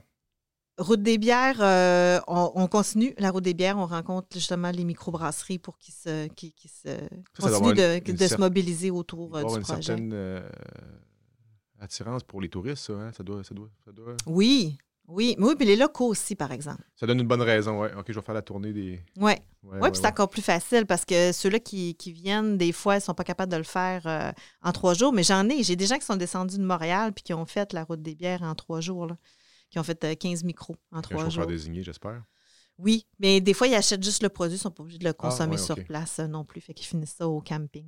[0.77, 3.13] Route des bières, euh, on, on continue.
[3.17, 6.89] La route des bières, on rencontre justement les microbrasseries pour qu'ils se, qui, qui se
[6.89, 6.99] ça
[7.37, 9.63] continuent avoir de, une- une de se mobiliser Il autour doit euh, avoir du une
[9.63, 9.81] projet.
[9.81, 10.49] certaine euh,
[11.79, 12.93] attirance pour les touristes, ça.
[12.93, 13.11] Hein?
[13.13, 14.77] Ça, doit, ça, doit, ça, doit- Oui,
[15.07, 15.35] oui.
[15.37, 16.81] Mais oui, puis les locaux aussi, par exemple.
[16.95, 17.81] ça donne une bonne raison.
[17.81, 17.93] Ouais.
[17.97, 19.01] OK, je vais faire la tournée des.
[19.17, 22.57] Oui, Ouais, ouais, ouais, puis c'est encore plus facile parce que ceux-là qui, qui viennent,
[22.57, 24.31] des fois, ils ne sont pas capables de le faire euh,
[24.61, 25.11] en trois jours.
[25.13, 25.63] Mais j'en ai.
[25.63, 28.15] J'ai des gens qui sont descendus de Montréal puis qui ont fait la route des
[28.15, 29.07] bières en trois jours.
[29.07, 29.17] là.
[29.71, 31.45] Qui ont fait euh, 15 micros en Un trois chauffeur jours.
[31.47, 32.21] désigné, j'espère.
[32.77, 35.05] Oui, mais des fois, ils achètent juste le produit, ils ne sont pas obligés de
[35.05, 36.59] le consommer Ah, ouais, sur place euh, non plus.
[36.61, 37.85] Fait qu'ils finissent ça au camping.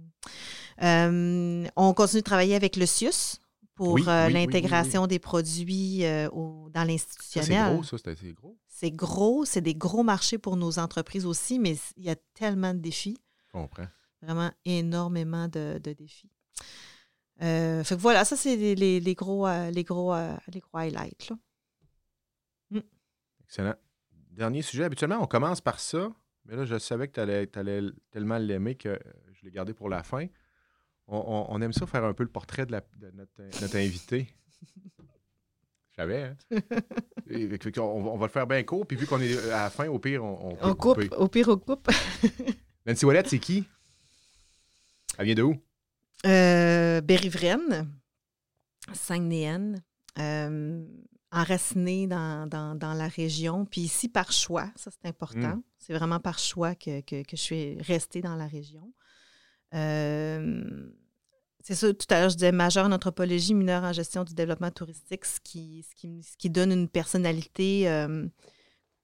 [0.82, 3.38] Euh, on continue de travailler avec le CIUS
[3.78, 7.48] pour Oui, euh, oui, oui, l'intégration des produits euh, au- dans l'institutionnel.
[7.48, 7.98] c'est gros, ça.
[7.98, 8.58] C'est gros.
[8.68, 12.74] C'est gros, c'est des gros marchés pour nos entreprises aussi, mais il y a tellement
[12.74, 13.18] de défis,
[13.48, 13.88] Je comprends.
[14.22, 16.30] vraiment énormément de, de défis.
[17.42, 20.14] Euh, fait que voilà, ça, c'est les, les- les gros, les, gros,
[20.52, 21.30] les gros highlights.
[21.30, 22.82] là.
[23.44, 23.76] Excellent.
[24.32, 24.84] Dernier sujet.
[24.84, 26.10] Habituellement, on commence par ça,
[26.46, 27.20] mais là, je savais que tu
[27.60, 29.00] allais, tellement l'aimer que
[29.34, 30.28] je l'ai gardé pour la fin.
[31.10, 34.28] On, aime ça faire un peu le portrait de, la- de notre, notre invité.
[35.92, 36.38] Je savais, hein?
[37.30, 39.36] Et fait que on, va- on va le faire bien court, puis vu qu'on est
[39.50, 41.16] à la fin, au pire, on, on peut On coupe, couper.
[41.16, 41.90] au pire, on coupe.
[42.86, 43.64] Nancy Wallet, c'est qui?
[45.18, 45.56] Elle vient de où?
[46.26, 47.90] Euh, Berry-Vraine,
[48.94, 49.82] Saguenéenne,
[50.20, 50.86] euh,
[51.32, 53.66] enracinée dans, dans- dans la région.
[53.66, 55.56] Puis ici, par choix, ça c'est important.
[55.58, 55.64] Mm.
[55.78, 58.94] C'est vraiment par choix que, que- que je suis restée dans la région.
[59.74, 60.90] Euh,
[61.64, 64.72] c'est ça, tout à l'heure, je disais majeur en anthropologie, mineur en gestion du développement
[64.72, 68.26] touristique, ce qui, donne une personnalité euh,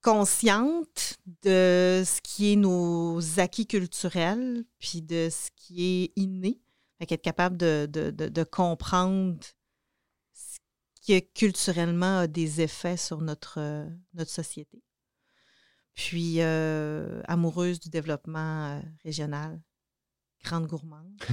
[0.02, 6.62] consciente de ce qui est nos acquis culturels, puis de ce qui est inné.
[7.00, 9.38] Fait qu'être capable de, comprendre
[10.34, 10.60] ce
[11.02, 13.90] qui culturellement a des effets sur notre, euh,
[14.26, 14.82] société.
[15.96, 19.62] Puis, amoureuse du développement régional,
[20.44, 21.12] grande gourmande.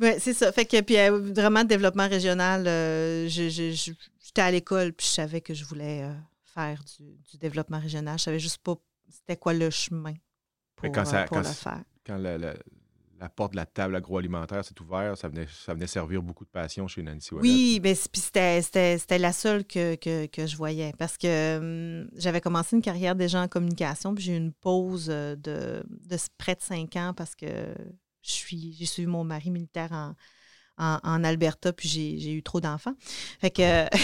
[0.00, 0.50] Oui, c'est ça.
[0.50, 3.92] Fait que, puis, euh, vraiment, développement régional, euh, je- je- je-
[4.24, 6.12] j'étais à l'école, puis je savais que je voulais euh,
[6.42, 8.18] faire du, du développement régional.
[8.18, 8.74] Je savais juste pas
[9.08, 10.14] c'était quoi le chemin
[10.74, 11.84] pour, quand ça- euh, pour quand le faire.
[12.04, 12.18] Quand
[13.20, 16.50] la porte de la table agroalimentaire s'est ouverte, ça venait, ça venait servir beaucoup de
[16.50, 17.48] passion chez Nancy Wallet.
[17.48, 22.76] Oui, puis c'était, la seule que, que, que je voyais parce que hum, j'avais commencé
[22.76, 26.62] une carrière déjà en communication, puis j'ai eu une pause euh, de, de près de
[26.62, 27.74] cinq ans parce que
[28.22, 30.14] j'ai suivi mon mari militaire en,
[30.78, 32.94] en, en Alberta, puis j'ai, j'ai eu trop d'enfants.
[33.40, 33.86] Fait que,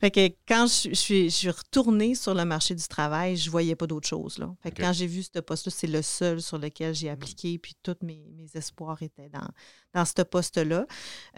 [0.00, 3.50] fait que quand je, je suis, je suis retournée sur le marché du travail, je
[3.50, 4.38] voyais pas d'autre chose.
[4.38, 4.54] Là.
[4.62, 7.76] Fait que quand j'ai vu ce poste-là, c'est le seul sur lequel j'ai appliqué, puis
[7.82, 9.48] tous mes, mes espoirs étaient dans,
[9.92, 10.86] dans ce poste-là.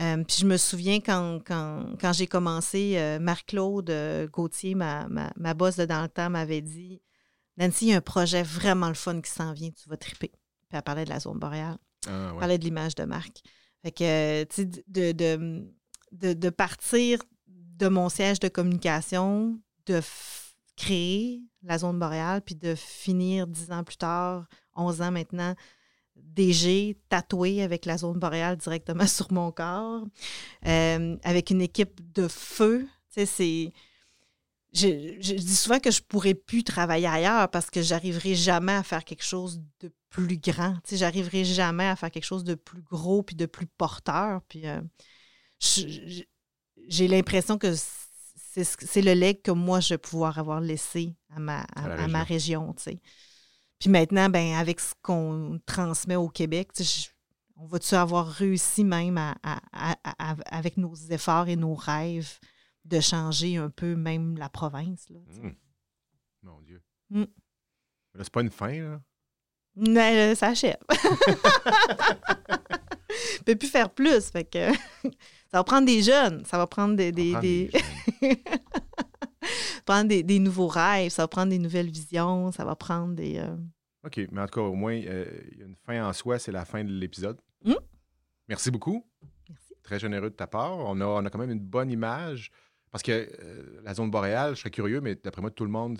[0.00, 5.08] Euh, puis je me souviens quand, quand, quand j'ai commencé, euh, Marc-Claude euh, Gauthier, ma,
[5.08, 7.02] ma, ma boss de dans le temps, m'avait dit
[7.58, 10.28] Nancy, il y a un projet vraiment le fun qui s'en vient, tu vas triper.
[10.28, 12.38] Puis elle parlait de la zone boréale, Ah, ouais.
[12.38, 13.42] parlait de l'image de marque.
[13.82, 15.64] Fait que, tu sais, de, de,
[16.12, 17.18] de, de partir
[17.78, 20.00] de mon siège de communication, de
[20.76, 25.54] créer la zone boréale, puis de finir dix ans plus tard, 11 ans maintenant,
[26.16, 30.04] DG, tatoué avec la zone boréale directement sur mon corps,
[30.66, 32.86] euh, avec une équipe de feu.
[33.14, 33.72] Tu sais.
[34.74, 39.04] Je, dis souvent que je pourrais plus travailler ailleurs parce que j'arriverai jamais à faire
[39.04, 40.74] quelque chose de plus grand.
[40.84, 44.40] Tu sais, j'arriverai jamais à faire quelque chose de plus gros puis de plus porteur.
[44.48, 44.80] Puis euh,
[46.88, 51.16] j'ai l'impression que c'est ce- c'est le leg que moi je vais pouvoir avoir laissé
[51.34, 52.72] à ma, à, À la à ma région.
[52.74, 53.00] tu sais.
[53.78, 57.12] Puis maintenant, ben, avec ce qu'on transmet au Québec, tu sais, je-
[57.56, 59.18] On va-tu avoir réussi même
[60.50, 62.40] avec nos efforts et nos rêves
[62.84, 65.08] de changer un peu même la province?
[65.10, 65.40] Là, tu sais?
[65.42, 65.54] Hum.
[66.42, 66.82] Mon Dieu.
[67.10, 67.20] Mm.
[68.14, 69.00] Là, c'est pas une fin, là.
[69.76, 70.76] Mais euh, ça achève.
[73.40, 74.30] ne peut plus faire plus.
[74.30, 74.72] Fait que
[75.50, 77.70] ça va prendre des jeunes, ça va prendre des, des- des-
[79.84, 83.38] prendre des, des nouveaux rêves, ça va prendre des nouvelles visions, ça va prendre des.
[83.38, 83.56] euh,
[84.04, 86.38] OK, mais en tout cas, au moins, euh, il y a une fin en soi,
[86.38, 87.38] c'est la fin de l'épisode.
[87.64, 87.74] Mm.
[88.48, 89.06] Merci beaucoup.
[89.48, 89.74] Merci.
[89.82, 90.76] Très généreux de ta part.
[90.78, 92.50] On a, on a quand même une bonne image.
[92.90, 95.98] Parce que euh, la zone boréale, je serais curieux, mais d'après moi, tout le monde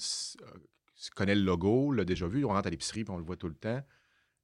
[1.14, 2.44] connaît le logo, l'a déjà vu.
[2.44, 3.80] On rentre à l'épicerie on le voit tout le temps.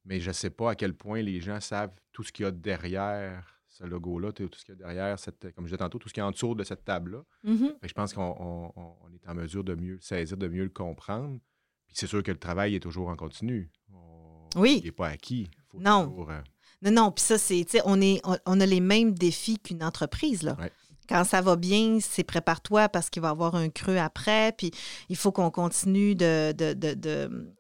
[0.09, 2.47] Mais je ne sais pas à quel point les gens savent tout ce qu'il y
[2.47, 5.98] a derrière ce logo-là, tout ce qu'il y a derrière, cette, comme je disais tantôt,
[5.98, 7.22] tout ce qu'il y a en dessous de cette table-là.
[7.44, 7.74] mhm.
[7.80, 10.48] Que je pense qu'on on- on- on est en mesure de mieux le saisir, de
[10.48, 11.39] mieux le comprendre.
[11.86, 13.70] Puis c'est sûr que le travail est toujours en continu.
[13.93, 14.78] On- Oui.
[14.82, 15.48] Il n'est pas acquis.
[15.70, 16.09] Faut Non.
[16.09, 16.40] toujours, euh,
[16.82, 20.43] Non, non, puis ça, c'est, on, est, on, on a les mêmes défis qu'une entreprise,
[20.43, 20.56] là.
[20.59, 20.70] Ouais.
[21.09, 24.70] Quand ça va bien, c'est prépare-toi parce qu'il va y avoir un creux après, puis
[25.09, 27.51] il faut qu'on continue de, de, de- de-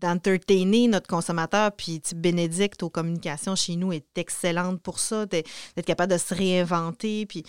[0.00, 1.72] d'entertainer notre consommateur.
[1.72, 5.50] Puis Bénédicte aux communications chez nous est excellente pour ça, d'être
[5.86, 7.26] capable de se réinventer.
[7.26, 7.42] Puis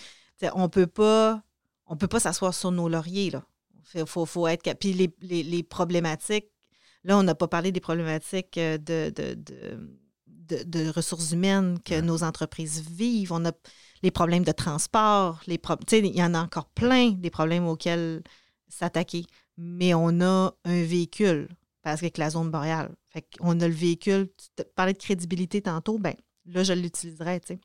[0.54, 1.42] on peut pas
[1.86, 3.30] on peut pas s'asseoir sur nos lauriers.
[3.30, 3.44] Là.
[3.94, 6.46] Il faut, faut être Puis les, les- les problématiques,
[7.02, 11.78] là, on n'a pas parlé des problématiques euh, de, de, de, de- de ressources humaines
[11.84, 12.02] que Ouais.
[12.02, 13.32] nos entreprises vivent.
[13.32, 13.50] On a
[14.04, 18.22] les problèmes de transport, les pro- il y en a encore plein des problèmes auxquels
[18.68, 19.24] s'attaquer.
[19.58, 21.48] Mais on a un véhicule,
[21.82, 22.94] parce qu'avec la zone boréale.
[23.08, 24.30] Fait a le véhicule.
[24.56, 26.14] Tu parlais de crédibilité tantôt, ben
[26.46, 27.60] là, je l'utiliserais, tu sais.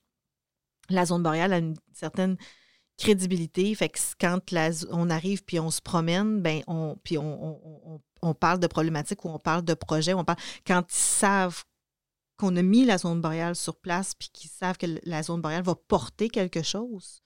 [0.90, 2.38] La zone boréale a une certaine
[2.98, 3.74] crédibilité.
[3.76, 4.40] Fait que quand
[4.92, 7.56] on arrive puis on se promène, ben on, puis on,
[7.96, 11.64] on- on- parle de problématiques ou on parle de projets, on parle, quand ils savent
[12.38, 15.64] qu'on a mis la zone boréale sur place puis qu'ils savent que la zone boréale
[15.64, 17.22] va porter quelque chose,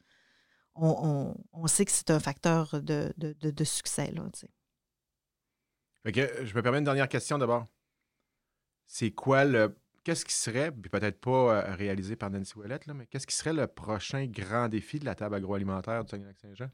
[0.75, 4.11] on, on- on sait que c'est un facteur de, de- de- de succès.
[4.11, 4.49] Là, tu sais.
[6.03, 7.65] Fait que euh, je me permets une dernière question d'abord.
[8.87, 9.75] C'est quoi le.
[10.03, 11.29] Qu'est-ce qui serait, puis peut-être pas
[11.69, 15.05] euh, réalisé par Nancy Ouellette, là, mais qu'est-ce qui serait le prochain grand défi de
[15.05, 16.69] la table agroalimentaire du Saguenay-Lac-Saint-Jean?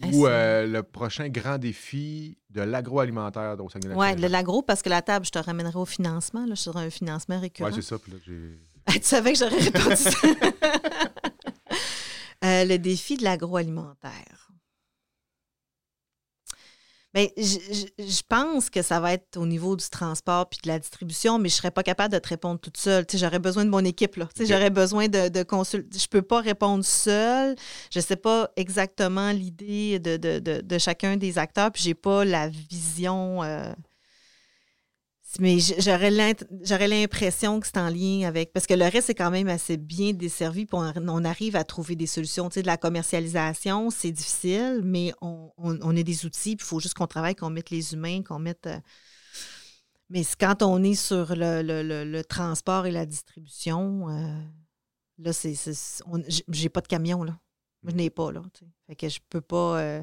[0.00, 4.22] Ah, Ou euh, le prochain grand défi de l'agroalimentaire au Oui, Saguenay-Lac-Saint-Jean?
[4.22, 6.46] de l'agro, parce que la table, je te ramènerai au financement.
[6.46, 7.68] Là, je serai un financement récurrent.
[7.68, 7.98] Ouais, c'est ça.
[7.98, 8.58] Puis là, j'ai.
[9.00, 10.10] tu savais que j'aurais répondu ça.
[12.44, 14.47] Euh, le défi de l'agroalimentaire.
[17.18, 17.42] Bien, je,
[17.98, 21.38] je- je pense que ça va être au niveau du transport puis de la distribution,
[21.38, 23.04] mais je ne serais pas capable de te répondre toute seule.
[23.06, 24.14] Tu sais, J'aurais besoin de mon équipe.
[24.16, 24.28] Là.
[24.34, 24.52] Tu sais.
[24.52, 25.98] J'aurais besoin de, de consulter.
[25.98, 27.56] Je ne peux pas répondre seule.
[27.92, 31.88] Je ne sais pas exactement l'idée de, de- de- de chacun des acteurs, puis je
[31.88, 33.42] n'ai pas la vision.
[33.42, 33.72] euh,
[35.40, 38.52] mais j'aurais l'impression que c'est en lien avec.
[38.52, 41.96] Parce que le reste est quand même assez bien desservi, puis on, arrive à trouver
[41.96, 42.48] des solutions.
[42.48, 46.64] Tu sais, de la commercialisation, c'est difficile, mais on, on- on a des outils, puis
[46.64, 48.66] il faut juste qu'on travaille, qu'on mette les humains, qu'on mette.
[48.66, 48.78] euh,
[50.10, 54.40] Mais quand on est sur le, le- le- le transport et la distribution, euh,
[55.18, 55.54] là, c'est.
[56.48, 57.38] J'ai pas de camion, là.
[57.84, 58.42] Je n'ai pas, là.
[58.54, 58.70] tu sais.
[58.86, 59.78] Fait que je peux pas.
[59.80, 60.02] euh,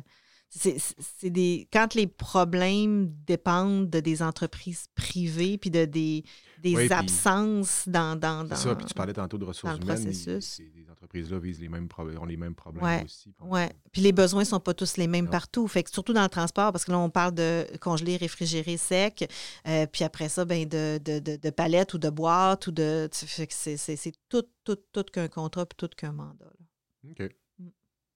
[0.58, 6.24] c'est des quand les problèmes dépendent de des entreprises privées puis de des,
[6.64, 10.14] des Oui, puis- absences dans dans, dans ça, puis tu parlais tantôt de ressources humaines.
[10.14, 13.34] ces- Ces entreprises-là visent les mêmes ont les mêmes problèmes Ouais, aussi.
[13.42, 15.32] ouais puis les besoins sont pas tous les mêmes Non.
[15.32, 18.78] partout fait que surtout dans le transport parce que là on parle de congelé réfrigéré
[18.78, 19.30] sec
[19.68, 23.10] euh, puis après ça ben de, de, de, de palettes ou de boîtes ou de
[23.12, 27.10] c'est tout tout tout qu'un contrat puis tout qu'un mandat là.
[27.12, 27.30] OK.
[27.60, 27.68] Mm.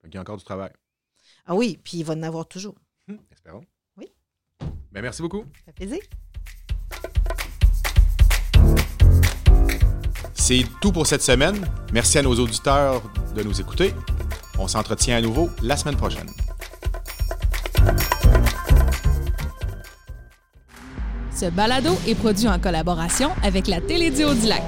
[0.06, 0.72] Qu'il y a encore du travail.
[1.46, 2.76] Ah oui puis il va en avoir toujours
[3.10, 3.62] Hum, Espérons.
[3.98, 4.08] Oui.
[4.92, 5.44] Ben, merci beaucoup.
[5.56, 6.00] ça fait plaisir
[10.34, 11.68] C'est tout pour cette semaine.
[11.94, 13.02] Merci à nos auditeurs
[13.36, 13.94] de nous écouter.
[14.58, 16.28] On s'entretient à nouveau la semaine prochaine.
[21.36, 24.64] Ce balado est produit en collaboration avec la Télédio du Lac.